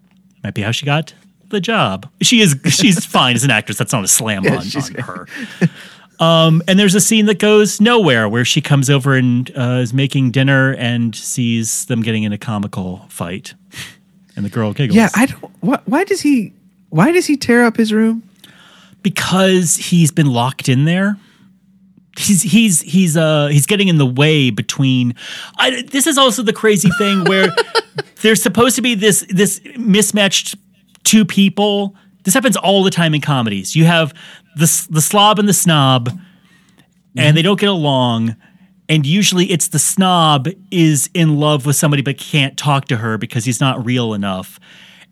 might 0.42 0.54
be 0.54 0.62
how 0.62 0.70
she 0.72 0.86
got 0.86 1.14
the 1.50 1.60
job. 1.60 2.08
She 2.22 2.40
is 2.40 2.56
she's 2.68 3.04
fine 3.06 3.34
as 3.36 3.44
an 3.44 3.50
actress. 3.50 3.76
That's 3.78 3.92
not 3.92 4.04
a 4.04 4.08
slam 4.08 4.46
on, 4.46 4.62
she's- 4.62 4.88
on 4.94 5.02
her. 5.02 5.26
Um, 6.18 6.62
and 6.68 6.78
there's 6.78 6.94
a 6.94 7.00
scene 7.00 7.24
that 7.26 7.38
goes 7.38 7.80
nowhere 7.80 8.28
where 8.28 8.44
she 8.44 8.60
comes 8.60 8.90
over 8.90 9.14
and 9.14 9.50
uh, 9.56 9.80
is 9.82 9.94
making 9.94 10.32
dinner 10.32 10.74
and 10.74 11.14
sees 11.14 11.86
them 11.86 12.02
getting 12.02 12.24
in 12.24 12.32
a 12.34 12.36
comical 12.36 13.06
fight, 13.08 13.54
and 14.36 14.44
the 14.44 14.50
girl 14.50 14.74
giggles. 14.74 14.96
Yeah, 14.96 15.08
I 15.14 15.24
don't. 15.26 15.86
Why 15.88 16.04
does 16.04 16.20
he? 16.20 16.52
Why 16.90 17.10
does 17.12 17.24
he 17.26 17.38
tear 17.38 17.64
up 17.64 17.76
his 17.78 17.90
room? 17.92 18.22
Because 19.02 19.76
he's 19.76 20.10
been 20.10 20.32
locked 20.32 20.68
in 20.68 20.84
there. 20.84 21.16
He's 22.18 22.42
he's 22.42 22.80
he's 22.80 23.16
uh 23.16 23.46
he's 23.46 23.66
getting 23.66 23.88
in 23.88 23.98
the 23.98 24.06
way 24.06 24.50
between. 24.50 25.14
I, 25.58 25.82
this 25.82 26.06
is 26.06 26.18
also 26.18 26.42
the 26.42 26.52
crazy 26.52 26.90
thing 26.98 27.24
where 27.24 27.48
there's 28.22 28.42
supposed 28.42 28.76
to 28.76 28.82
be 28.82 28.94
this 28.94 29.24
this 29.28 29.60
mismatched 29.76 30.56
two 31.04 31.24
people. 31.24 31.94
This 32.24 32.34
happens 32.34 32.56
all 32.56 32.82
the 32.82 32.90
time 32.90 33.14
in 33.14 33.20
comedies. 33.20 33.74
You 33.74 33.84
have 33.84 34.12
the 34.56 34.86
the 34.90 35.00
slob 35.00 35.38
and 35.38 35.48
the 35.48 35.54
snob, 35.54 36.10
and 37.16 37.36
they 37.36 37.42
don't 37.42 37.60
get 37.60 37.70
along. 37.70 38.36
And 38.88 39.06
usually, 39.06 39.46
it's 39.46 39.68
the 39.68 39.78
snob 39.78 40.48
is 40.72 41.08
in 41.14 41.38
love 41.38 41.64
with 41.64 41.76
somebody 41.76 42.02
but 42.02 42.18
can't 42.18 42.58
talk 42.58 42.86
to 42.86 42.96
her 42.96 43.16
because 43.18 43.44
he's 43.44 43.60
not 43.60 43.84
real 43.86 44.14
enough. 44.14 44.58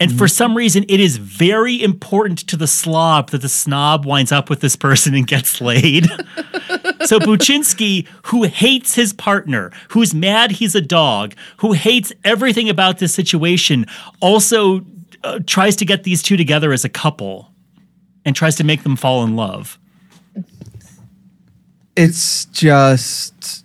And 0.01 0.17
for 0.17 0.29
some 0.29 0.57
reason, 0.57 0.85
it 0.89 1.01
is 1.01 1.17
very 1.17 1.83
important 1.83 2.39
to 2.49 2.57
the 2.57 2.69
slob 2.69 3.31
that 3.31 3.43
the 3.43 3.49
snob 3.49 4.07
winds 4.07 4.31
up 4.31 4.49
with 4.49 4.61
this 4.61 4.77
person 4.77 5.15
and 5.15 5.27
gets 5.27 5.61
laid. 5.61 6.05
so 7.05 7.19
Poochinski, 7.19 8.07
who 8.27 8.45
hates 8.45 8.95
his 8.95 9.13
partner, 9.13 9.73
who's 9.89 10.15
mad 10.15 10.53
he's 10.53 10.77
a 10.77 10.81
dog, 10.81 11.35
who 11.57 11.73
hates 11.73 12.13
everything 12.25 12.69
about 12.69 12.99
this 12.99 13.13
situation, 13.13 13.87
also 14.21 14.85
uh, 15.25 15.41
tries 15.47 15.75
to 15.77 15.85
get 15.85 16.05
these 16.05 16.23
two 16.23 16.37
together 16.37 16.73
as 16.73 16.85
a 16.85 16.89
couple 16.89 17.51
and 18.25 18.37
tries 18.37 18.55
to 18.57 18.65
make 18.65 18.85
them 18.85 18.95
fall 18.95 19.25
in 19.25 19.35
love. 19.35 19.79
It's 21.97 22.45
just. 22.47 23.65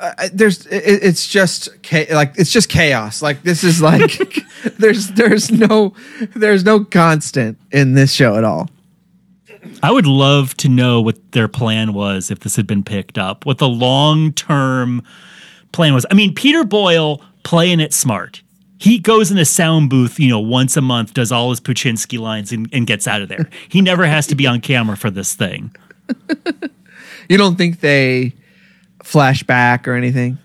Uh, 0.00 0.28
there's 0.32 0.64
it, 0.66 1.02
it's 1.02 1.26
just 1.26 1.68
like 2.10 2.32
it's 2.36 2.52
just 2.52 2.68
chaos 2.68 3.20
like 3.20 3.42
this 3.42 3.64
is 3.64 3.82
like 3.82 4.16
there's 4.78 5.08
there's 5.08 5.50
no 5.50 5.92
there's 6.36 6.64
no 6.64 6.84
constant 6.84 7.58
in 7.72 7.94
this 7.94 8.12
show 8.12 8.36
at 8.36 8.44
all 8.44 8.68
I 9.82 9.90
would 9.90 10.06
love 10.06 10.56
to 10.58 10.68
know 10.68 11.00
what 11.00 11.32
their 11.32 11.48
plan 11.48 11.92
was 11.92 12.30
if 12.30 12.40
this 12.40 12.56
had 12.56 12.66
been 12.66 12.82
picked 12.82 13.18
up, 13.18 13.46
what 13.46 13.58
the 13.58 13.68
long 13.68 14.32
term 14.32 15.02
plan 15.72 15.94
was. 15.94 16.06
I 16.10 16.14
mean, 16.14 16.34
Peter 16.34 16.64
Boyle 16.64 17.22
playing 17.42 17.80
it 17.80 17.92
smart. 17.92 18.42
He 18.80 18.98
goes 18.98 19.30
in 19.30 19.38
a 19.38 19.44
sound 19.44 19.90
booth, 19.90 20.20
you 20.20 20.28
know, 20.28 20.38
once 20.38 20.76
a 20.76 20.80
month, 20.80 21.14
does 21.14 21.32
all 21.32 21.50
his 21.50 21.60
Poochinski 21.60 22.18
lines 22.18 22.52
and, 22.52 22.68
and 22.72 22.86
gets 22.86 23.08
out 23.08 23.22
of 23.22 23.28
there. 23.28 23.48
He 23.68 23.80
never 23.80 24.06
has 24.06 24.26
to 24.28 24.36
be 24.36 24.46
on 24.46 24.60
camera 24.60 24.96
for 24.96 25.10
this 25.10 25.34
thing. 25.34 25.74
you 27.28 27.36
don't 27.36 27.56
think 27.56 27.80
they 27.80 28.34
flash 29.08 29.42
back 29.42 29.88
or 29.88 29.94
anything? 29.94 30.36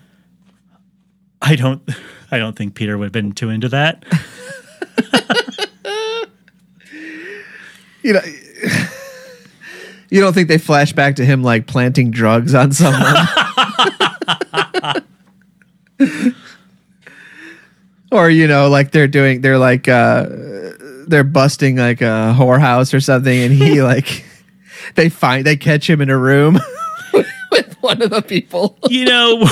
I 1.42 1.54
don't 1.54 1.82
I 2.30 2.38
don't 2.38 2.56
think 2.56 2.74
Peter 2.74 2.96
would 2.96 3.04
have 3.04 3.12
been 3.12 3.32
too 3.32 3.50
into 3.50 3.68
that. 3.68 4.04
you 8.02 8.14
know 8.14 8.20
you 10.10 10.20
don't 10.20 10.32
think 10.32 10.48
they 10.48 10.56
flash 10.58 10.92
back 10.94 11.16
to 11.16 11.24
him 11.24 11.42
like 11.42 11.66
planting 11.66 12.10
drugs 12.10 12.54
on 12.54 12.72
someone? 12.72 13.14
Or 18.10 18.30
you 18.30 18.46
know 18.46 18.68
like 18.68 18.92
they're 18.92 19.08
doing 19.08 19.40
they're 19.40 19.58
like 19.58 19.88
uh 19.88 20.26
they're 21.08 21.24
busting 21.24 21.76
like 21.76 22.00
a 22.00 22.32
whorehouse 22.38 22.94
or 22.94 23.00
something 23.00 23.36
and 23.36 23.52
he 23.52 23.82
like 23.92 24.24
they 24.94 25.08
find 25.08 25.44
they 25.44 25.56
catch 25.56 25.90
him 25.90 26.00
in 26.00 26.10
a 26.10 26.16
room 26.16 26.60
one 27.84 28.02
of 28.02 28.10
the 28.10 28.22
people 28.22 28.76
you 28.88 29.04
know, 29.04 29.44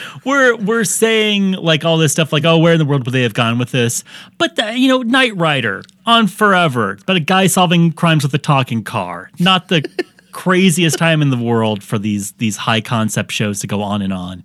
we're 0.24 0.56
we're 0.56 0.84
saying 0.84 1.52
like 1.52 1.84
all 1.84 1.98
this 1.98 2.12
stuff, 2.12 2.32
like 2.32 2.44
oh, 2.44 2.58
where 2.58 2.72
in 2.72 2.78
the 2.78 2.84
world 2.84 3.04
would 3.04 3.12
they 3.12 3.22
have 3.22 3.34
gone 3.34 3.58
with 3.58 3.70
this? 3.70 4.02
But 4.38 4.56
the, 4.56 4.76
you 4.76 4.88
know, 4.88 5.02
Knight 5.02 5.36
Rider 5.36 5.82
on 6.06 6.26
Forever, 6.26 6.92
it's 6.92 7.02
about 7.02 7.16
a 7.16 7.20
guy 7.20 7.46
solving 7.46 7.92
crimes 7.92 8.24
with 8.24 8.34
a 8.34 8.38
talking 8.38 8.82
car. 8.82 9.30
Not 9.38 9.68
the 9.68 9.88
craziest 10.32 10.98
time 10.98 11.22
in 11.22 11.30
the 11.30 11.36
world 11.36 11.82
for 11.82 11.98
these 11.98 12.32
these 12.32 12.56
high 12.56 12.80
concept 12.80 13.32
shows 13.32 13.60
to 13.60 13.66
go 13.66 13.82
on 13.82 14.02
and 14.02 14.12
on. 14.12 14.44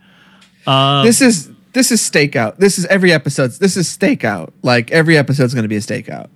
this 1.04 1.22
is 1.22 1.50
this 1.74 1.92
is 1.92 2.02
stakeout 2.02 2.58
this 2.58 2.78
is 2.78 2.86
every 2.86 3.12
episode 3.12 3.52
this 3.54 3.76
is 3.76 3.88
stakeout 3.88 4.52
like 4.62 4.92
every 4.92 5.18
episode's 5.18 5.54
going 5.54 5.64
to 5.64 5.70
be 5.70 5.76
a 5.76 5.80
stakeout 5.80 6.30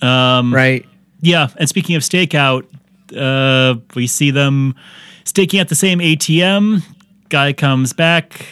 Um, 0.00 0.54
right 0.54 0.86
Yeah, 1.20 1.48
and 1.56 1.68
speaking 1.68 1.96
of 1.96 2.02
stakeout, 2.02 2.64
uh, 3.16 3.80
we 3.94 4.06
see 4.06 4.30
them 4.30 4.74
staking 5.24 5.60
at 5.60 5.68
the 5.68 5.74
same 5.74 5.98
ATM. 5.98 6.82
Guy 7.28 7.52
comes 7.52 7.92
back, 7.92 8.46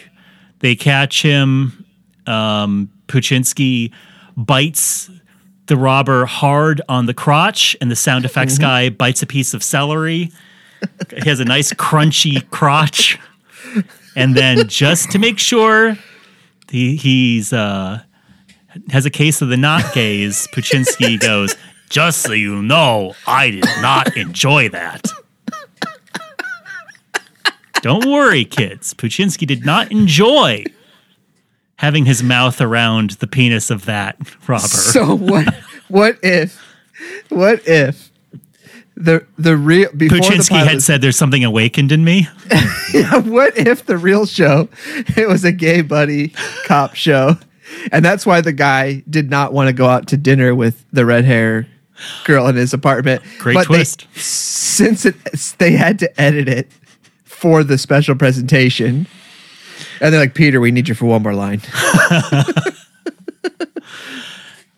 they 0.61 0.75
catch 0.75 1.23
him. 1.23 1.85
Um, 2.27 2.91
Poochinski 3.09 3.93
bites 4.37 5.11
the 5.67 5.77
robber 5.77 6.25
hard 6.25 6.81
on 6.89 7.07
the 7.07 7.15
crotch, 7.15 7.77
and 7.81 7.91
the 7.91 7.97
sound 7.97 8.25
effects 8.25 8.59
guy 8.59 8.89
bites 8.91 9.23
a 9.23 9.27
piece 9.27 9.55
of 9.55 9.63
celery. 9.63 10.31
he 11.23 11.29
has 11.29 11.41
a 11.41 11.45
nice 11.45 11.73
crunchy 11.73 12.49
crotch. 12.51 13.19
And 14.15 14.37
then 14.37 14.69
just 14.69 15.11
to 15.13 15.19
make 15.19 15.39
sure 15.39 15.97
he 16.71 16.97
he's 16.97 17.53
uh 17.53 18.03
has 18.91 19.07
a 19.07 19.11
case 19.11 19.43
of 19.43 19.49
the 19.49 19.57
not 19.57 19.93
gays. 19.93 20.49
Poochinski 20.53 21.21
goes, 21.21 21.55
just 21.89 22.23
so 22.23 22.33
you 22.33 22.63
know, 22.63 23.15
I 23.27 23.51
did 23.51 23.65
not 23.81 24.17
enjoy 24.17 24.69
that. 24.71 25.07
Don't 27.83 28.07
worry, 28.07 28.45
kids. 28.45 28.95
Poochinski 28.95 29.47
did 29.47 29.67
not 29.67 29.91
enjoy 29.91 30.65
having 31.77 32.05
his 32.05 32.23
mouth 32.23 32.61
around 32.61 33.11
the 33.13 33.27
penis 33.27 33.71
of 33.71 33.85
that 33.87 34.17
robber. 34.49 34.67
So 34.69 35.17
what? 35.17 35.53
What 35.89 36.19
if? 36.23 36.63
What 37.29 37.67
if 37.67 38.11
the 38.97 39.27
the 39.37 39.57
real 39.57 39.91
before 39.93 40.19
Poochinski 40.19 40.51
pilot, 40.51 40.71
had 40.71 40.83
said, 40.83 41.01
"There's 41.01 41.17
something 41.17 41.45
awakened 41.45 41.93
in 41.93 42.05
me." 42.05 42.29
what 43.25 43.57
if 43.59 43.85
the 43.87 43.99
real 43.99 44.27
show 44.27 44.69
it 45.17 45.29
was 45.29 45.45
a 45.45 45.53
gay 45.53 45.83
buddy 45.83 46.33
cop 46.67 46.95
show, 46.95 47.37
and 47.91 48.05
that's 48.05 48.25
why 48.25 48.41
the 48.41 48.53
guy 48.53 49.03
did 49.11 49.29
not 49.29 49.53
want 49.53 49.69
to 49.69 49.73
go 49.73 49.87
out 49.87 50.07
to 50.09 50.17
dinner 50.17 50.55
with 50.55 50.85
the 50.93 51.05
red 51.05 51.25
hair 51.25 51.67
girl 52.25 52.47
in 52.49 52.57
his 52.57 52.73
apartment. 52.73 53.23
Great 53.39 53.55
But 53.55 53.69
they- 53.69 53.75
twist. 53.75 54.07
since 54.15 55.05
it 55.05 55.17
they 55.59 55.73
had 55.73 55.99
to 55.99 56.21
edit 56.21 56.49
it 56.49 56.71
for 57.43 57.65
the 57.65 57.77
special 57.77 58.15
presentation, 58.15 59.05
and 60.01 60.15
they're 60.15 60.21
like, 60.21 60.33
Peter, 60.33 60.61
we 60.61 60.71
need 60.71 60.89
you 60.89 60.95
for 60.95 61.07
one 61.07 61.25
more 61.25 61.35
line. 61.35 61.61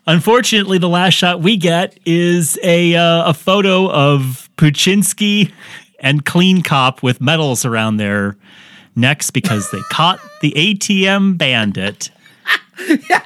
Unfortunately, 0.07 0.79
the 0.79 0.89
last 0.89 1.13
shot 1.13 1.41
we 1.41 1.57
get 1.57 1.95
is 2.07 2.57
a 2.63 2.95
uh, 2.95 3.29
a 3.29 3.35
photo 3.35 3.87
of 3.91 4.49
Poochinski 4.57 5.53
and 5.99 6.25
Clean 6.25 6.63
Cop 6.63 7.03
with 7.03 7.21
medals 7.21 7.65
around 7.65 7.97
their 7.97 8.35
necks 8.95 9.29
because 9.29 9.69
they 9.69 9.81
caught 9.91 10.19
the 10.41 10.51
ATM 10.53 11.37
bandit. 11.37 12.09
yeah, 13.09 13.21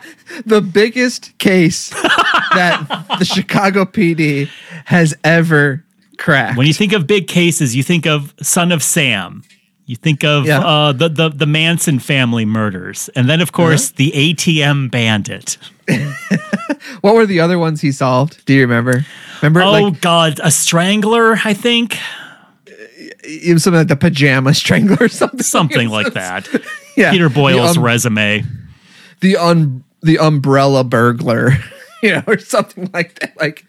the 0.45 0.59
biggest 0.59 1.37
case 1.37 1.91
that 1.91 3.05
the 3.19 3.25
Chicago 3.25 3.85
PD 3.85 4.49
has 4.83 5.15
ever 5.23 5.85
cracked. 6.19 6.57
When 6.57 6.67
you 6.67 6.73
think 6.73 6.93
of 6.93 7.07
big 7.07 7.27
cases, 7.27 7.75
you 7.75 7.81
think 7.83 8.05
of 8.05 8.33
Son 8.41 8.71
of 8.71 8.83
Sam. 8.83 9.43
You 9.85 9.95
think 9.95 10.23
of 10.23 10.45
Yeah. 10.45 10.59
uh, 10.59 10.91
the, 10.91 11.09
the 11.09 11.29
the 11.29 11.45
Manson 11.47 11.97
family 11.97 12.45
murders, 12.45 13.09
and 13.15 13.27
then 13.27 13.41
of 13.41 13.51
course 13.51 13.89
the 13.89 14.11
ATM 14.11 14.91
bandit. 14.91 15.57
what 17.01 17.15
were 17.15 17.25
the 17.25 17.39
other 17.39 17.57
ones 17.57 17.81
he 17.81 17.91
solved? 17.91 18.45
Do 18.45 18.53
you 18.53 18.61
remember? 18.61 19.03
Remember, 19.41 19.61
Oh 19.63 19.71
like 19.71 20.01
God, 20.01 20.39
a 20.43 20.51
strangler, 20.51 21.39
I 21.43 21.53
think, 21.55 21.97
it 23.23 23.53
was 23.53 23.63
something 23.63 23.79
like 23.79 23.87
the 23.87 23.95
pajama 23.95 24.53
strangler 24.53 24.97
or 24.99 25.07
something. 25.07 25.41
something 25.41 25.89
like 25.97 26.13
that. 26.13 26.47
Yeah, 26.95 27.11
Peter 27.11 27.29
Boyle's 27.29 27.73
the, 27.73 27.79
um, 27.79 27.85
resume. 27.85 28.43
the 29.21 29.37
un 29.37 29.83
the 30.01 30.19
umbrella 30.19 30.83
burglar, 30.83 31.53
you 32.03 32.11
know, 32.11 32.23
or 32.27 32.37
something 32.37 32.89
like 32.93 33.19
that. 33.19 33.35
Like, 33.39 33.65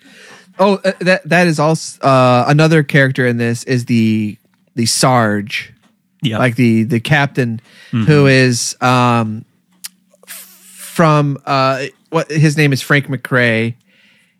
oh, 0.60 0.74
uh, 0.84 0.92
that 1.00 1.28
that 1.28 1.46
is 1.48 1.58
also 1.58 2.00
uh, 2.02 2.44
another 2.46 2.82
character 2.84 3.26
in 3.26 3.38
this 3.38 3.64
is 3.64 3.86
the 3.86 4.36
the 4.76 4.86
Sarge, 4.86 5.72
Yeah, 6.22 6.38
like 6.38 6.54
the 6.54 6.84
the 6.84 7.00
captain 7.00 7.60
who 7.90 8.26
is 8.26 8.76
um 8.80 9.44
from 10.36 11.38
uh 11.46 11.86
what 12.10 12.30
his 12.30 12.56
name 12.56 12.72
is 12.72 12.82
Frank 12.82 13.06
McRae. 13.06 13.74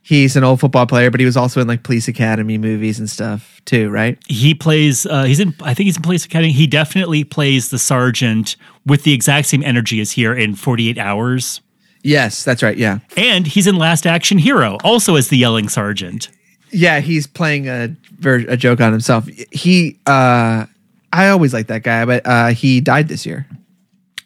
He's 0.03 0.35
an 0.35 0.43
old 0.45 0.61
football 0.61 0.87
player, 0.87 1.11
but 1.11 1.21
he 1.21 1.27
was 1.27 1.37
also 1.37 1.61
in 1.61 1.69
like 1.69 1.83
police 1.83 2.09
academy 2.09 2.59
movies 2.59 2.99
and 2.99 3.09
stuff 3.09 3.61
too, 3.65 3.91
right? 3.91 4.19
he 4.27 4.55
plays. 4.55 5.07
Uh, 5.07 5.25
he's 5.25 5.39
in. 5.41 5.55
I 5.63 5.75
think 5.75 5.87
he's 5.87 5.97
in 5.97 6.03
Police 6.03 6.25
Academy. 6.25 6.53
He 6.53 6.67
definitely 6.67 7.23
plays 7.23 7.69
the 7.69 7.79
sergeant 7.79 8.57
with 8.87 9.05
the 9.05 9.13
exact 9.13 9.49
same 9.49 9.63
energy 9.63 10.01
as 10.01 10.13
here 10.13 10.35
in 10.35 10.55
Forty 10.55 10.89
Eight 10.89 10.99
Hours, 10.99 11.61
Yes, 12.03 12.43
that's 12.45 12.63
right. 12.63 12.77
Yeah. 12.77 13.01
and 13.17 13.47
he's 13.47 13.67
in 13.67 13.77
Last 13.77 14.07
Action 14.07 14.39
Hero, 14.39 14.79
also 14.85 15.17
as 15.17 15.29
the 15.29 15.37
yelling 15.37 15.69
sergeant. 15.69 16.29
Yeah, 16.73 17.01
he's 17.01 17.27
playing 17.27 17.69
a 17.69 17.95
a 18.25 18.57
joke 18.57 18.81
on 18.81 18.93
himself. 18.93 19.27
He 19.53 19.99
uh 20.07 20.67
I 21.13 21.29
always 21.29 21.53
liked 21.53 21.69
that 21.69 21.83
guy, 21.83 22.05
but 22.05 22.25
uh 22.27 22.49
he 22.49 22.81
died 22.81 23.09
this 23.09 23.27
year. 23.27 23.47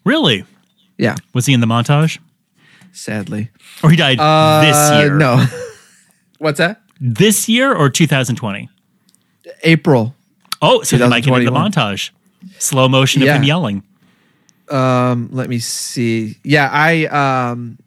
Really? 0.04 0.44
Yeah, 0.98 1.16
Was 1.32 1.46
he 1.46 1.54
in 1.54 1.60
the 1.60 1.66
montage, 1.66 2.18
sadly. 2.92 3.50
or 3.82 3.90
he 3.90 3.96
died 3.96 4.18
this 4.18 4.76
Uh, 4.76 4.98
year? 5.02 5.16
no. 5.16 5.44
What's 6.38 6.58
that? 6.58 6.80
this 7.00 7.48
year 7.48 7.74
or 7.74 7.90
2020. 7.90 8.68
April. 9.64 10.14
Oh, 10.62 10.82
so 10.82 10.96
he 10.96 11.06
might 11.06 11.24
get 11.24 11.34
in 11.38 11.44
the 11.44 11.50
montage. 11.50 12.10
Slow 12.58 12.88
motion 12.88 13.22
of 13.22 13.26
Yeah. 13.26 13.36
him 13.36 13.42
yelling. 13.44 13.82
Um 14.70 15.28
let 15.32 15.48
me 15.48 15.58
see. 15.58 16.38
Yeah, 16.44 16.68
I 16.72 17.04
um 17.50 17.78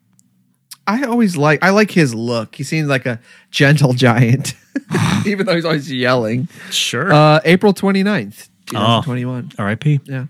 I 0.86 1.04
always 1.04 1.36
like 1.36 1.64
I 1.64 1.72
like 1.72 1.92
his 1.92 2.14
look. 2.16 2.56
He 2.56 2.64
seems 2.64 2.88
like 2.88 3.06
a 3.06 3.20
gentle 3.52 3.94
giant. 4.06 4.54
Even 5.26 5.46
though 5.46 5.56
he's 5.56 5.66
always 5.66 5.92
yelling. 5.92 6.48
Sure. 6.70 7.12
Uh 7.12 7.40
April 7.46 7.74
29th, 7.74 8.50
2021. 8.68 9.52
R.I.P. 9.58 10.00
Yeah. 10.06 10.26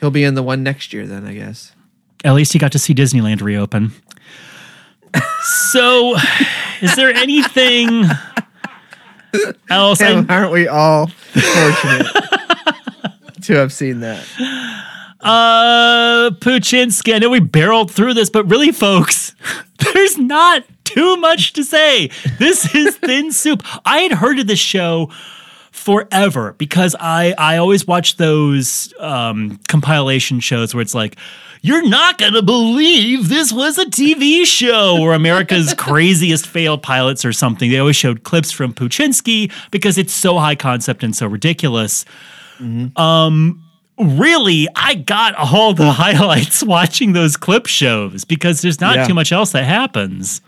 He'll 0.00 0.10
be 0.12 0.22
in 0.24 0.34
the 0.34 0.42
one 0.44 0.62
next 0.62 0.92
year 0.92 1.06
then, 1.06 1.26
I 1.26 1.34
guess. 1.34 1.72
At 2.24 2.34
least 2.34 2.52
he 2.52 2.58
got 2.60 2.72
to 2.72 2.78
see 2.78 2.94
Disneyland 2.94 3.42
reopen. 3.42 3.92
so, 5.72 6.16
is 6.80 6.94
there 6.96 7.12
anything 7.12 8.04
else? 9.70 10.00
I- 10.00 10.24
Aren't 10.28 10.52
we 10.52 10.68
all 10.68 11.06
fortunate 11.08 12.06
to 13.42 13.54
have 13.54 13.72
seen 13.72 14.00
that? 14.00 14.24
Uh, 15.20 16.30
Poochinski, 16.30 17.14
I 17.14 17.18
know 17.18 17.30
we 17.30 17.40
barreled 17.40 17.90
through 17.90 18.14
this, 18.14 18.30
but 18.30 18.48
really, 18.48 18.72
folks, 18.72 19.34
there's 19.78 20.16
not 20.16 20.64
too 20.84 21.16
much 21.16 21.52
to 21.54 21.64
say. 21.64 22.10
This 22.38 22.74
is 22.74 22.96
thin 22.96 23.32
soup. 23.32 23.62
I 23.84 24.00
had 24.00 24.12
heard 24.12 24.38
of 24.38 24.46
this 24.46 24.58
show 24.58 25.10
forever 25.72 26.54
because 26.58 26.94
I 26.98 27.34
I 27.38 27.56
always 27.56 27.86
watch 27.86 28.16
those 28.16 28.92
um, 29.00 29.58
compilation 29.68 30.40
shows 30.40 30.74
where 30.74 30.82
it's 30.82 30.94
like. 30.94 31.16
You're 31.60 31.88
not 31.88 32.18
going 32.18 32.34
to 32.34 32.42
believe 32.42 33.28
this 33.28 33.52
was 33.52 33.78
a 33.78 33.86
TV 33.86 34.44
show 34.44 34.96
or 35.00 35.12
America's 35.12 35.74
craziest 35.76 36.46
failed 36.46 36.84
pilots 36.84 37.24
or 37.24 37.32
something. 37.32 37.68
They 37.68 37.80
always 37.80 37.96
showed 37.96 38.22
clips 38.22 38.52
from 38.52 38.72
Poochinski 38.72 39.50
because 39.72 39.98
it's 39.98 40.12
so 40.12 40.38
high 40.38 40.54
concept 40.54 41.02
and 41.02 41.16
so 41.16 41.26
ridiculous 41.26 42.04
really, 43.98 44.68
I 44.74 44.94
got 44.94 45.34
all 45.36 45.74
the 45.74 45.90
highlights 45.92 46.62
watching 46.62 47.12
those 47.12 47.36
clip 47.36 47.66
shows 47.66 48.24
because 48.24 48.60
there's 48.62 48.80
not 48.80 48.96
Yeah. 48.96 49.06
too 49.06 49.14
much 49.14 49.32
else 49.32 49.52
that 49.52 49.64
happens. 49.64 50.40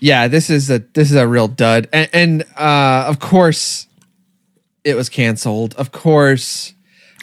Yeah, 0.00 0.26
this 0.28 0.50
is 0.50 0.68
a 0.70 0.80
this 0.94 1.10
is 1.10 1.16
a 1.16 1.28
real 1.28 1.46
dud, 1.48 1.88
and, 1.92 2.10
and 2.12 2.42
uh, 2.56 3.04
of 3.06 3.20
course, 3.20 3.86
it 4.82 4.96
was 4.96 5.08
canceled. 5.08 5.74
Of 5.76 5.92
course, 5.92 6.74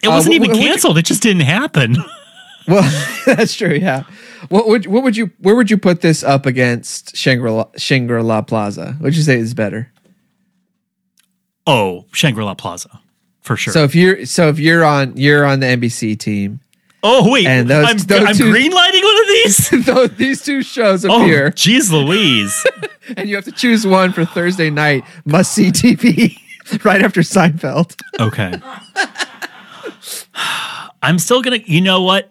It 0.01 0.07
Uh, 0.07 0.11
wasn't 0.11 0.33
wh- 0.33 0.35
even 0.37 0.51
canceled; 0.55 0.97
it 0.97 1.03
just 1.05 1.21
didn't 1.21 1.41
happen. 1.41 1.97
well, 2.69 2.89
that's 3.25 3.53
true. 3.55 3.73
Yeah, 3.73 4.03
what 4.47 4.69
would 4.69 4.85
what 4.87 5.03
would 5.03 5.17
you 5.17 5.29
where 5.39 5.55
would 5.55 5.69
you 5.69 5.77
put 5.77 5.99
this 5.99 6.23
up 6.23 6.45
against 6.45 7.17
Shangri 7.17 7.51
La 7.51 7.65
Shangri 7.75 8.23
La 8.23 8.41
Plaza? 8.41 8.95
Would 9.01 9.13
you 9.17 9.23
say 9.23 9.37
is 9.39 9.53
better? 9.53 9.91
oh, 11.67 12.05
Shangri 12.13 12.43
La 12.45 12.53
Plaza, 12.53 13.01
for 13.41 13.55
sure. 13.57 13.73
So 13.73 13.83
if 13.83 13.95
you're 13.95 14.25
so 14.25 14.49
if 14.49 14.59
you're 14.59 14.83
on 14.85 15.15
you're 15.17 15.45
on 15.45 15.59
the 15.59 15.67
NBC 15.67 16.17
team, 16.19 16.59
oh 17.03 17.31
wait, 17.31 17.45
and 17.47 17.69
those- 17.69 17.87
I'm, 17.87 17.97
those 17.97 18.27
I'm 18.29 18.35
two- 18.35 18.51
greenlighting 18.51 19.03
one 19.03 19.21
of 19.21 19.27
these. 19.27 19.69
though 19.85 20.07
these 20.07 20.43
two 20.43 20.61
shows 20.63 21.05
Oh, 21.05 21.21
appear, 21.21 21.51
jeez, 21.51 21.91
Louise. 21.91 22.65
and 23.17 23.27
you 23.29 23.35
have 23.35 23.45
to 23.45 23.51
choose 23.51 23.85
one 23.87 24.11
for 24.13 24.25
Thursday 24.25 24.69
night 24.69 25.03
must 25.25 25.51
see 25.53 25.71
TV 25.71 26.37
right 26.85 27.01
after 27.01 27.21
Seinfeld. 27.21 27.99
Okay. 28.19 28.53
I'm 31.01 31.19
still 31.19 31.41
gonna. 31.41 31.57
You 31.65 31.81
know 31.81 32.01
what? 32.01 32.29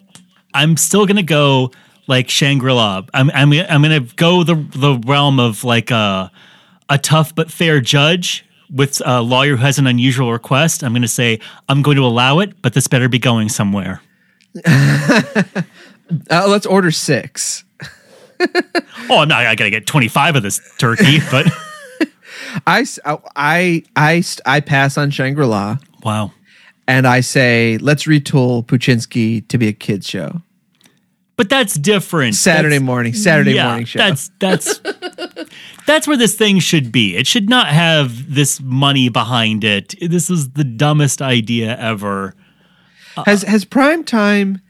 I'm 0.54 0.76
still 0.76 1.06
gonna 1.06 1.22
go 1.22 1.72
like 2.06 2.28
Shangri 2.28 2.72
La. 2.72 3.02
I'm 3.14 3.30
I'm 3.30 3.52
I'm 3.52 3.82
gonna 3.82 4.00
go 4.00 4.44
the 4.44 4.54
the 4.54 5.00
realm 5.06 5.40
of 5.40 5.64
like 5.64 5.90
a 5.90 6.30
a 6.88 6.98
tough 6.98 7.34
but 7.34 7.50
fair 7.50 7.80
judge 7.80 8.44
with 8.70 9.00
a 9.04 9.22
lawyer 9.22 9.56
who 9.56 9.62
has 9.62 9.78
an 9.78 9.86
unusual 9.86 10.32
request. 10.32 10.82
I'm 10.82 10.92
gonna 10.92 11.08
say 11.08 11.40
I'm 11.68 11.82
going 11.82 11.96
to 11.96 12.04
allow 12.04 12.38
it, 12.40 12.60
but 12.62 12.74
this 12.74 12.86
better 12.86 13.08
be 13.08 13.18
going 13.18 13.48
somewhere. 13.48 14.00
Uh, 16.30 16.46
let's 16.48 16.64
order 16.64 16.90
six. 16.90 17.64
Oh, 19.10 19.18
I'm. 19.18 19.32
I 19.32 19.54
gotta 19.54 19.70
get 19.70 19.86
25 19.86 20.36
of 20.36 20.42
this 20.42 20.60
turkey, 20.78 21.18
but 21.30 21.46
I, 22.66 22.86
I, 23.36 23.82
I, 23.96 24.22
I 24.46 24.60
pass 24.60 24.96
on 24.96 25.10
Shangri 25.10 25.44
La. 25.46 25.78
wow. 26.02 26.30
and 26.86 27.06
I 27.06 27.20
say, 27.20 27.78
let's 27.78 28.04
retool 28.04 28.64
Poochinski 28.64 29.46
to 29.48 29.58
be 29.58 29.68
a 29.68 29.72
kids 29.72 30.06
show. 30.08 30.40
But 31.36 31.48
that's 31.48 31.74
different. 31.74 32.34
Saturday 32.36 32.76
That's- 32.76 32.82
morning, 32.86 33.12
Saturday 33.14 33.52
yeah, 33.54 33.66
morning 33.68 33.84
show. 33.86 33.98
That's 33.98 34.30
that's 34.38 34.80
that's 35.86 36.06
where 36.06 36.16
this 36.16 36.34
thing 36.34 36.58
should 36.58 36.90
be. 36.92 37.16
It 37.16 37.26
should 37.26 37.48
not 37.48 37.68
have 37.68 38.34
this 38.34 38.60
money 38.60 39.08
behind 39.08 39.64
it. 39.64 39.94
This 40.00 40.30
is 40.30 40.50
the 40.50 40.64
dumbest 40.64 41.22
idea 41.22 41.76
ever. 41.78 42.34
Uh, 43.16 43.24
has 43.24 43.42
has 43.42 43.64
prime 43.64 44.04
time 44.04 44.60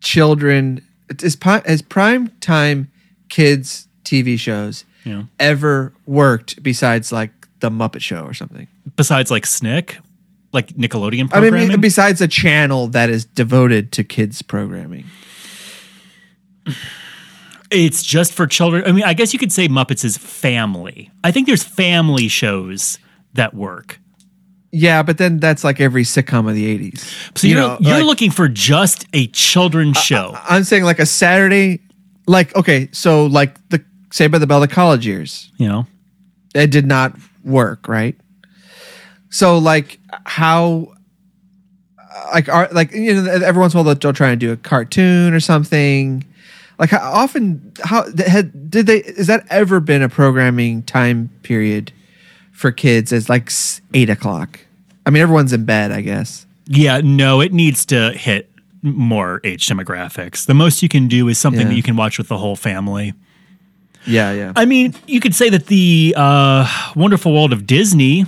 children 0.00 0.84
is 1.20 1.36
has 1.42 1.82
prime 1.82 2.28
time 2.40 2.90
kids 3.28 3.88
TV 4.04 4.38
shows 4.38 4.84
Yeah. 5.04 5.24
ever 5.40 5.92
worked 6.06 6.62
besides 6.62 7.12
like 7.12 7.30
the 7.60 7.70
Muppet 7.70 8.00
Show 8.02 8.24
or 8.24 8.34
something? 8.34 8.66
Besides 8.96 9.30
like 9.30 9.46
Snick, 9.46 9.98
like 10.52 10.68
Nickelodeon 10.74 11.28
I 11.32 11.50
mean, 11.50 11.80
besides 11.80 12.20
a 12.20 12.28
channel 12.28 12.88
that 12.88 13.08
is 13.10 13.24
devoted 13.24 13.92
to 13.92 14.04
kids 14.04 14.42
programming. 14.42 15.04
It's 17.72 18.02
just 18.02 18.32
for 18.32 18.46
children. 18.46 18.84
I 18.86 18.92
mean, 18.92 19.04
I 19.04 19.14
guess 19.14 19.32
you 19.32 19.38
could 19.38 19.52
say 19.52 19.68
Muppets 19.68 20.04
is 20.04 20.16
family. 20.16 21.10
I 21.24 21.30
think 21.32 21.46
there's 21.46 21.64
family 21.64 22.28
shows 22.28 22.98
that 23.34 23.54
work. 23.54 23.98
Yeah, 24.70 25.02
but 25.02 25.18
then 25.18 25.38
that's 25.38 25.64
like 25.64 25.80
every 25.80 26.02
sitcom 26.04 26.48
of 26.48 26.54
the 26.54 26.78
'80s. 26.92 27.38
So 27.38 27.46
you're, 27.46 27.60
know, 27.60 27.76
you're 27.80 27.96
like- 27.98 28.04
looking 28.04 28.30
for 28.30 28.48
just 28.48 29.06
a 29.12 29.26
children's 29.28 29.98
show. 29.98 30.36
I'm 30.48 30.64
saying 30.64 30.84
like 30.84 30.98
a 30.98 31.06
Saturday, 31.06 31.80
like 32.26 32.54
okay, 32.56 32.88
so 32.92 33.26
like 33.26 33.56
the 33.68 33.84
Saved 34.10 34.32
by 34.32 34.38
the 34.38 34.46
Bell, 34.46 34.60
the 34.60 34.68
college 34.68 35.06
years. 35.06 35.50
you 35.56 35.68
know, 35.68 35.86
it 36.54 36.70
did 36.70 36.86
not 36.86 37.16
work, 37.44 37.88
right? 37.88 38.16
So 39.30 39.58
like 39.58 39.98
how 40.24 40.92
like 42.32 42.48
are 42.48 42.68
like 42.72 42.92
you 42.92 43.14
know 43.14 43.30
every 43.30 43.60
once 43.60 43.74
in 43.74 43.80
a 43.80 43.82
while 43.82 43.94
they'll 43.94 44.12
try 44.12 44.30
and 44.30 44.40
do 44.40 44.52
a 44.52 44.56
cartoon 44.56 45.32
or 45.34 45.40
something. 45.40 46.24
Like 46.78 46.90
how 46.90 46.98
often 47.12 47.72
how 47.84 48.04
had 48.26 48.70
did 48.70 48.86
they 48.86 48.98
is 48.98 49.26
that 49.28 49.46
ever 49.50 49.78
been 49.80 50.02
a 50.02 50.08
programming 50.08 50.82
time 50.82 51.30
period 51.42 51.92
for 52.52 52.72
kids 52.72 53.12
as 53.12 53.28
like 53.28 53.50
eight 53.94 54.10
o'clock? 54.10 54.60
I 55.06 55.10
mean 55.10 55.22
everyone's 55.22 55.52
in 55.52 55.64
bed, 55.64 55.92
I 55.92 56.00
guess. 56.00 56.46
yeah, 56.66 57.00
no, 57.02 57.40
it 57.40 57.52
needs 57.52 57.84
to 57.86 58.12
hit 58.12 58.48
more 58.82 59.40
age 59.44 59.66
demographics. 59.68 60.46
The 60.46 60.54
most 60.54 60.82
you 60.82 60.88
can 60.88 61.06
do 61.08 61.28
is 61.28 61.38
something 61.38 61.62
Yeah. 61.62 61.68
that 61.68 61.74
you 61.74 61.82
can 61.82 61.94
watch 61.96 62.18
with 62.18 62.28
the 62.28 62.38
whole 62.38 62.56
family. 62.56 63.14
Yeah, 64.04 64.32
yeah. 64.32 64.52
I 64.56 64.64
mean, 64.64 64.94
you 65.06 65.20
could 65.20 65.34
say 65.34 65.48
that 65.50 65.66
the 65.66 66.12
uh, 66.16 66.66
Wonderful 66.96 67.32
World 67.32 67.52
of 67.52 67.66
Disney. 67.66 68.26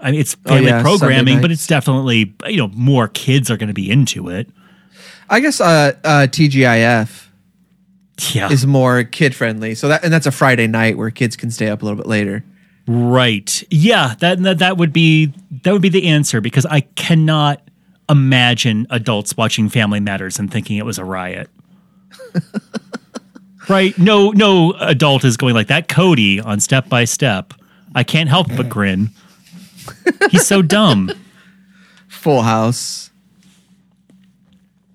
I 0.00 0.12
mean, 0.12 0.20
it's 0.20 0.34
family 0.34 0.66
yeah, 0.66 0.82
programming, 0.82 1.40
but 1.40 1.50
it's 1.50 1.66
definitely 1.66 2.32
you 2.46 2.56
know 2.58 2.68
more 2.68 3.08
kids 3.08 3.50
are 3.50 3.56
going 3.56 3.68
to 3.68 3.74
be 3.74 3.90
into 3.90 4.28
it. 4.28 4.48
I 5.28 5.40
guess 5.40 5.60
uh, 5.60 5.94
uh, 6.04 6.26
TGIF 6.30 7.25
Yeah, 8.32 8.50
is 8.50 8.66
more 8.66 9.04
kid 9.04 9.34
friendly. 9.34 9.74
So 9.74 9.88
that 9.88 10.04
and 10.04 10.12
that's 10.12 10.26
a 10.26 10.32
Friday 10.32 10.66
night 10.66 10.96
where 10.96 11.10
kids 11.10 11.36
can 11.36 11.50
stay 11.50 11.68
up 11.68 11.82
a 11.82 11.84
little 11.84 11.96
bit 11.96 12.06
later. 12.06 12.44
Right. 12.88 13.62
Yeah, 13.70 14.14
that, 14.20 14.42
that 14.42 14.58
that 14.58 14.76
would 14.76 14.92
be 14.92 15.32
that 15.62 15.72
would 15.72 15.82
be 15.82 15.88
the 15.88 16.06
answer 16.08 16.40
because 16.40 16.64
I 16.66 16.80
cannot 16.80 17.60
imagine 18.08 18.86
adults 18.90 19.36
watching 19.36 19.68
Family 19.68 20.00
Matters 20.00 20.38
and 20.38 20.50
thinking 20.50 20.76
it 20.76 20.86
was 20.86 20.98
a 20.98 21.04
riot. 21.04 21.50
right? 23.68 23.96
No 23.98 24.30
no 24.30 24.72
adult 24.74 25.24
is 25.24 25.36
going 25.36 25.54
like 25.54 25.66
that 25.66 25.88
Cody 25.88 26.40
on 26.40 26.60
Step 26.60 26.88
by 26.88 27.04
Step. 27.04 27.52
I 27.94 28.04
can't 28.04 28.28
help 28.28 28.48
but 28.56 28.68
grin. 28.68 29.10
He's 30.30 30.46
so 30.46 30.62
dumb. 30.62 31.10
Full 32.08 32.42
House. 32.42 33.10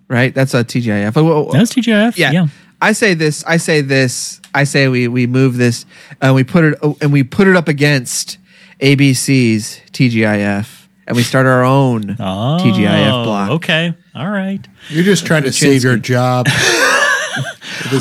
Right? 0.08 0.34
That's 0.34 0.54
a 0.54 0.64
TGIF. 0.64 1.14
Oh, 1.16 1.28
oh, 1.28 1.48
oh. 1.48 1.52
That's 1.52 1.74
TGIF. 1.74 2.18
yeah. 2.18 2.32
yeah. 2.32 2.48
I 2.82 2.94
say 2.94 3.14
this, 3.14 3.44
I 3.46 3.58
say 3.58 3.82
this, 3.82 4.42
I 4.54 4.64
say 4.64 4.88
we 4.88 5.08
we 5.08 5.28
move 5.28 5.58
this 5.58 5.86
and 6.20 6.34
we 6.36 6.44
put 6.44 6.64
it 6.66 6.80
and 7.02 7.14
we 7.14 7.24
put 7.24 7.48
it 7.48 7.56
up 7.56 7.68
against 7.68 8.38
ABC's 8.80 9.80
TGIF 9.92 10.88
and 11.08 11.16
we 11.16 11.24
start 11.24 11.46
our 11.46 11.64
own 11.64 12.12
Oh, 12.20 12.58
TGIF 12.62 13.24
block. 13.24 13.50
Okay. 13.52 13.94
All 14.16 14.30
right. 14.30 14.66
You're 14.90 15.04
just 15.04 15.26
trying 15.26 15.44
to 15.44 15.52
save 15.54 15.84
your 15.84 15.98
job. 15.98 16.48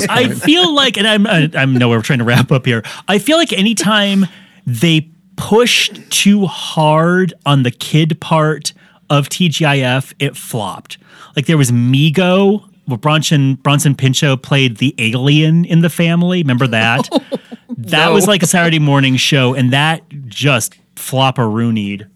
I 0.09 0.29
feel 0.33 0.73
like, 0.75 0.97
and 0.97 1.07
I'm, 1.07 1.25
I, 1.27 1.49
I'm 1.53 1.73
no, 1.73 1.89
we're 1.89 2.01
trying 2.01 2.19
to 2.19 2.25
wrap 2.25 2.51
up 2.51 2.65
here. 2.65 2.83
I 3.07 3.17
feel 3.19 3.37
like 3.37 3.53
anytime 3.53 4.25
they 4.65 5.09
pushed 5.37 6.09
too 6.11 6.45
hard 6.45 7.33
on 7.45 7.63
the 7.63 7.71
kid 7.71 8.19
part 8.19 8.73
of 9.09 9.29
TGIF, 9.29 10.13
it 10.19 10.35
flopped. 10.35 10.97
Like 11.35 11.45
there 11.45 11.57
was 11.57 11.71
Meego, 11.71 12.69
where 12.91 12.97
Bronson 12.99 13.55
Bronson 13.55 13.95
Pinchot 13.95 14.43
played 14.43 14.77
the 14.77 14.93
alien 14.99 15.65
in 15.65 15.81
the 15.81 15.89
family. 15.89 16.43
Remember 16.43 16.67
that? 16.79 17.09
that 17.77 18.07
No. 18.07 18.13
was 18.13 18.27
like 18.27 18.43
a 18.43 18.47
Saturday 18.47 18.79
morning 18.79 19.15
show, 19.15 19.55
and 19.55 19.71
that 19.73 20.03
just 20.27 20.75
flopperoonied. 20.95 22.07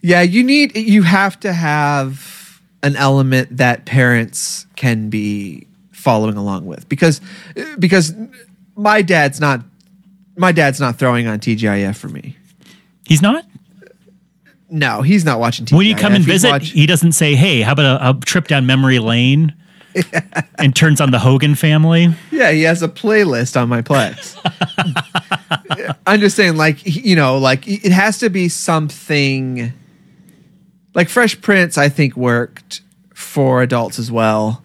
Yeah, 0.00 0.22
you 0.22 0.42
need 0.42 0.76
you 0.76 1.02
have 1.02 1.38
to 1.40 1.52
have 1.52 2.60
an 2.82 2.96
element 2.96 3.56
that 3.58 3.84
parents 3.84 4.66
can 4.74 5.08
be 5.10 5.66
following 5.92 6.36
along 6.36 6.66
with 6.66 6.88
because 6.88 7.20
because 7.78 8.12
my 8.74 9.02
dad's 9.02 9.38
not 9.40 9.60
my 10.36 10.50
dad's 10.50 10.80
not 10.80 10.96
throwing 10.98 11.28
on 11.28 11.38
TGIF 11.38 11.94
for 11.96 12.08
me. 12.08 12.36
He's 13.06 13.22
not. 13.22 13.44
No, 14.74 15.02
he's 15.02 15.24
not 15.24 15.38
watching 15.38 15.66
TGIF. 15.66 15.76
When 15.76 15.86
you 15.86 15.94
come 15.94 16.14
and 16.14 16.24
visit, 16.24 16.50
watch- 16.50 16.70
he 16.70 16.86
doesn't 16.86 17.12
say, 17.12 17.34
"Hey, 17.34 17.60
how 17.60 17.72
about 17.72 18.00
a, 18.00 18.10
a 18.10 18.14
trip 18.24 18.48
down 18.48 18.64
memory 18.64 18.98
lane?" 18.98 19.54
and 20.58 20.74
turns 20.74 21.02
on 21.02 21.10
the 21.10 21.18
Hogan 21.18 21.54
family. 21.54 22.08
yeah, 22.30 22.50
he 22.50 22.62
has 22.62 22.82
a 22.82 22.88
playlist 22.88 23.60
on 23.60 23.68
my 23.68 23.82
Plex. 23.82 24.38
I'm 26.06 26.20
just 26.20 26.34
saying, 26.36 26.56
like 26.56 26.78
you 26.86 27.14
know, 27.16 27.36
like 27.38 27.68
it 27.68 27.92
has 27.92 28.18
to 28.20 28.30
be 28.30 28.48
something. 28.48 29.72
Like 30.94 31.08
Fresh 31.08 31.40
Prince, 31.42 31.76
I 31.78 31.88
think 31.90 32.16
worked 32.16 32.80
for 33.14 33.62
adults 33.62 33.98
as 33.98 34.10
well, 34.10 34.62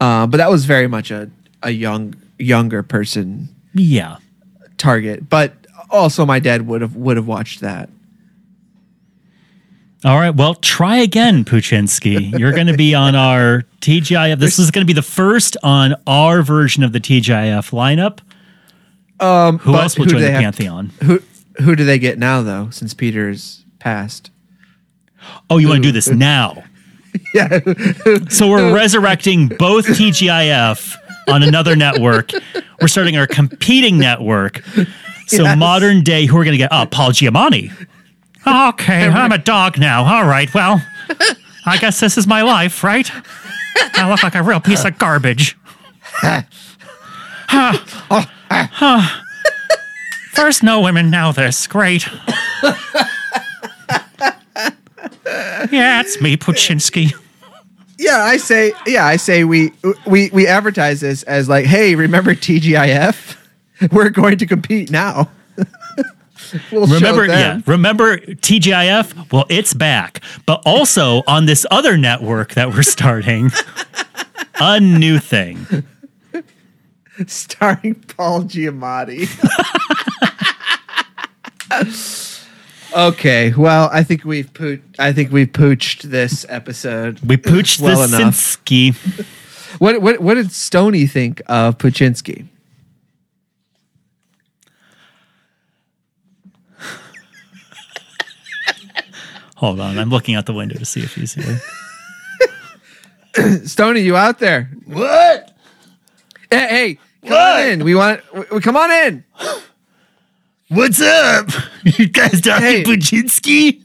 uh, 0.00 0.26
but 0.26 0.36
that 0.38 0.50
was 0.50 0.64
very 0.64 0.86
much 0.86 1.10
a 1.10 1.30
a 1.62 1.70
young 1.70 2.14
younger 2.38 2.82
person 2.82 3.48
Yeah. 3.74 4.16
target. 4.78 5.28
But 5.28 5.52
also, 5.90 6.24
my 6.26 6.38
dad 6.40 6.66
would 6.66 6.80
have 6.82 6.96
would 6.96 7.16
have 7.16 7.26
watched 7.26 7.60
that. 7.60 7.88
All 10.04 10.16
right. 10.18 10.30
Well, 10.30 10.54
try 10.54 10.98
again, 10.98 11.44
Poochinski. 11.44 12.38
You're 12.38 12.52
going 12.52 12.68
to 12.68 12.76
be 12.76 12.94
on 12.94 13.14
our 13.16 13.64
TGIF. 13.80 14.38
This 14.38 14.58
is 14.58 14.70
going 14.70 14.86
to 14.86 14.86
be 14.86 14.92
the 14.92 15.02
first 15.02 15.56
on 15.62 15.94
our 16.06 16.42
version 16.42 16.84
of 16.84 16.92
the 16.92 17.00
TGIF 17.00 17.72
lineup. 17.72 18.20
Um, 19.20 19.58
who 19.58 19.74
else 19.74 19.98
will 19.98 20.04
who 20.04 20.12
join 20.12 20.20
the 20.22 20.28
Pantheon? 20.28 20.90
Who 21.02 21.20
who 21.60 21.74
do 21.74 21.84
they 21.84 21.98
get 21.98 22.18
now 22.20 22.42
though? 22.42 22.70
Since 22.70 22.94
Peter's 22.94 23.64
passed. 23.80 24.30
Oh, 25.50 25.58
you 25.58 25.66
want 25.68 25.82
to 25.82 25.88
do 25.88 25.92
this 25.92 26.08
now? 26.08 26.62
Yeah. 27.34 27.58
So 28.28 28.48
we're 28.48 28.72
resurrecting 28.72 29.48
both 29.48 29.86
TGIF 29.86 30.94
on 31.28 31.42
another 31.42 31.74
network. 31.74 32.30
We're 32.80 32.86
starting 32.88 33.16
our 33.16 33.26
competing 33.26 33.98
network. 33.98 34.62
So 35.26 35.42
Yes. 35.42 35.58
modern 35.58 36.02
day, 36.04 36.26
who 36.26 36.36
are 36.36 36.44
going 36.44 36.52
to 36.52 36.58
get? 36.58 36.68
Oh, 36.70 36.86
Paul 36.88 37.10
Giamatti. 37.10 37.72
Okay, 38.46 39.06
I'm 39.06 39.32
a 39.32 39.38
dog 39.38 39.78
now. 39.78 40.04
All 40.04 40.26
right, 40.26 40.52
well, 40.54 40.82
I 41.66 41.76
guess 41.78 42.00
this 42.00 42.16
is 42.16 42.26
my 42.26 42.42
life, 42.42 42.82
right? 42.82 43.10
I 43.94 44.08
look 44.08 44.22
like 44.22 44.34
a 44.34 44.42
real 44.42 44.60
piece 44.60 44.84
of 44.84 44.98
garbage. 44.98 45.56
Huh. 47.50 47.72
Huh. 48.50 49.20
First 50.32 50.62
no 50.62 50.80
women, 50.80 51.10
now 51.10 51.32
this. 51.32 51.66
Great. 51.66 52.06
Yeah, 55.70 56.00
it's 56.00 56.20
me, 56.20 56.36
Poochinski. 56.36 57.12
Yeah, 57.98 58.18
I 58.18 58.36
say 58.36 58.72
yeah, 58.86 59.04
I 59.04 59.16
say 59.16 59.44
we 59.44 59.72
we 60.06 60.30
we 60.30 60.46
advertise 60.46 61.00
this 61.00 61.22
as 61.24 61.48
like, 61.48 61.66
hey, 61.66 61.94
remember 61.96 62.34
TGIF? 62.34 63.36
We're 63.92 64.10
going 64.10 64.38
to 64.38 64.46
compete 64.46 64.90
now. 64.90 65.28
we'll 66.72 66.86
Remember, 66.86 67.26
yeah, 67.26 67.60
remember 67.66 68.18
TGIF? 68.18 69.32
Well, 69.32 69.46
it's 69.48 69.74
back, 69.74 70.22
but 70.46 70.62
also 70.64 71.22
on 71.26 71.46
this 71.46 71.66
other 71.70 71.96
network 71.96 72.54
that 72.54 72.70
we're 72.70 72.82
starting, 72.82 73.50
a 74.60 74.80
new 74.80 75.18
thing. 75.18 75.66
starring 77.26 77.94
Paul 77.94 78.42
Giamatti. 78.44 79.28
okay, 82.96 83.52
well, 83.56 83.90
I 83.92 84.02
think 84.02 84.24
we've 84.24 84.52
pooched, 84.52 84.82
I 84.98 85.12
think 85.12 85.32
we've 85.32 85.52
pooched 85.52 86.02
this 86.02 86.46
episode. 86.48 87.20
We 87.20 87.36
pooched 87.36 87.80
well 87.80 88.06
the 88.06 88.16
enough. 88.16 88.34
Sinsky. 88.34 88.94
What 89.78 90.00
what 90.00 90.20
what 90.20 90.34
did 90.34 90.50
Stony 90.50 91.06
think 91.06 91.42
of 91.46 91.78
Poochinski? 91.78 92.46
Hold 99.58 99.80
on, 99.80 99.98
I'm 99.98 100.08
looking 100.08 100.36
out 100.36 100.46
the 100.46 100.52
window 100.52 100.78
to 100.78 100.84
see 100.84 101.00
if 101.00 101.16
he's 101.16 101.34
here. 101.34 101.60
Stony, 103.66 104.02
you 104.02 104.16
out 104.16 104.38
there? 104.38 104.70
What? 104.84 105.52
Hey, 106.48 106.68
hey 106.68 106.98
come 107.22 107.32
what? 107.32 107.60
on 107.60 107.68
in. 107.68 107.84
We 107.84 107.96
want. 107.96 108.52
We, 108.52 108.60
come 108.60 108.76
on 108.76 108.88
in. 108.92 109.24
What's 110.68 111.00
up? 111.00 111.48
You 111.84 112.06
guys 112.08 112.40
talking 112.40 112.64
hey. 112.64 112.84
Poochinski? 112.84 113.82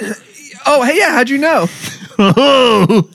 Oh, 0.68 0.82
hey, 0.82 0.98
yeah. 0.98 1.12
How'd 1.12 1.30
you 1.30 1.38
know? 1.38 1.66
Oh. 2.18 3.08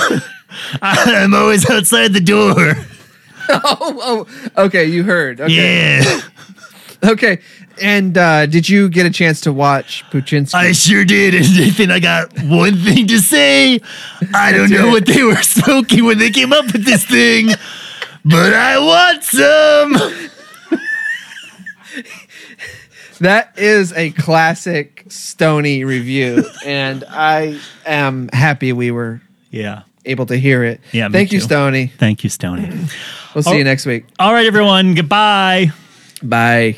I'm 0.82 1.34
always 1.34 1.68
outside 1.68 2.12
the 2.14 2.20
door. 2.20 2.76
oh, 3.48 4.26
oh, 4.56 4.64
okay. 4.66 4.84
You 4.84 5.02
heard. 5.02 5.40
Okay. 5.40 5.52
Yeah. 6.00 6.20
Okay. 7.12 7.38
And 7.82 8.16
uh, 8.16 8.46
did 8.46 8.68
you 8.68 8.88
get 8.88 9.04
a 9.04 9.10
chance 9.10 9.40
to 9.42 9.52
watch 9.52 10.04
Poochinski? 10.10 10.54
I 10.54 10.72
sure 10.72 11.04
did. 11.04 11.34
And 11.34 11.44
Nathan, 11.56 11.90
I 11.90 11.98
got 12.00 12.32
one 12.44 12.76
thing 12.76 13.06
to 13.08 13.18
say. 13.18 13.80
I 14.32 14.52
don't 14.52 14.70
know 14.70 14.88
what 14.88 15.04
they 15.06 15.22
were 15.24 15.34
smoking 15.42 16.04
when 16.04 16.18
they 16.18 16.30
came 16.30 16.52
up 16.52 16.66
with 16.72 16.84
this 16.84 17.04
thing, 17.04 17.48
but 18.24 18.54
I 18.54 18.78
want 18.78 19.24
some. 19.24 19.92
that 23.20 23.58
is 23.58 23.92
a 23.92 24.10
classic 24.12 25.04
Stony 25.08 25.84
review, 25.84 26.44
and 26.64 27.04
I 27.08 27.58
am 27.86 28.28
happy 28.32 28.72
we 28.72 28.90
were 28.92 29.20
Yeah. 29.50 29.82
able 30.04 30.26
to 30.26 30.36
hear 30.36 30.62
it. 30.64 30.80
Yeah, 30.92 31.08
Thank 31.08 31.32
you, 31.32 31.40
too. 31.40 31.44
Stony. 31.46 31.92
Thank 31.98 32.24
you, 32.24 32.30
Stony. 32.30 32.68
We'll 33.34 33.42
see 33.42 33.50
Oh. 33.50 33.54
you 33.54 33.64
next 33.64 33.84
week. 33.86 34.04
All 34.18 34.32
right, 34.32 34.46
everyone. 34.46 34.94
Goodbye. 34.94 35.72
Bye. 36.22 36.76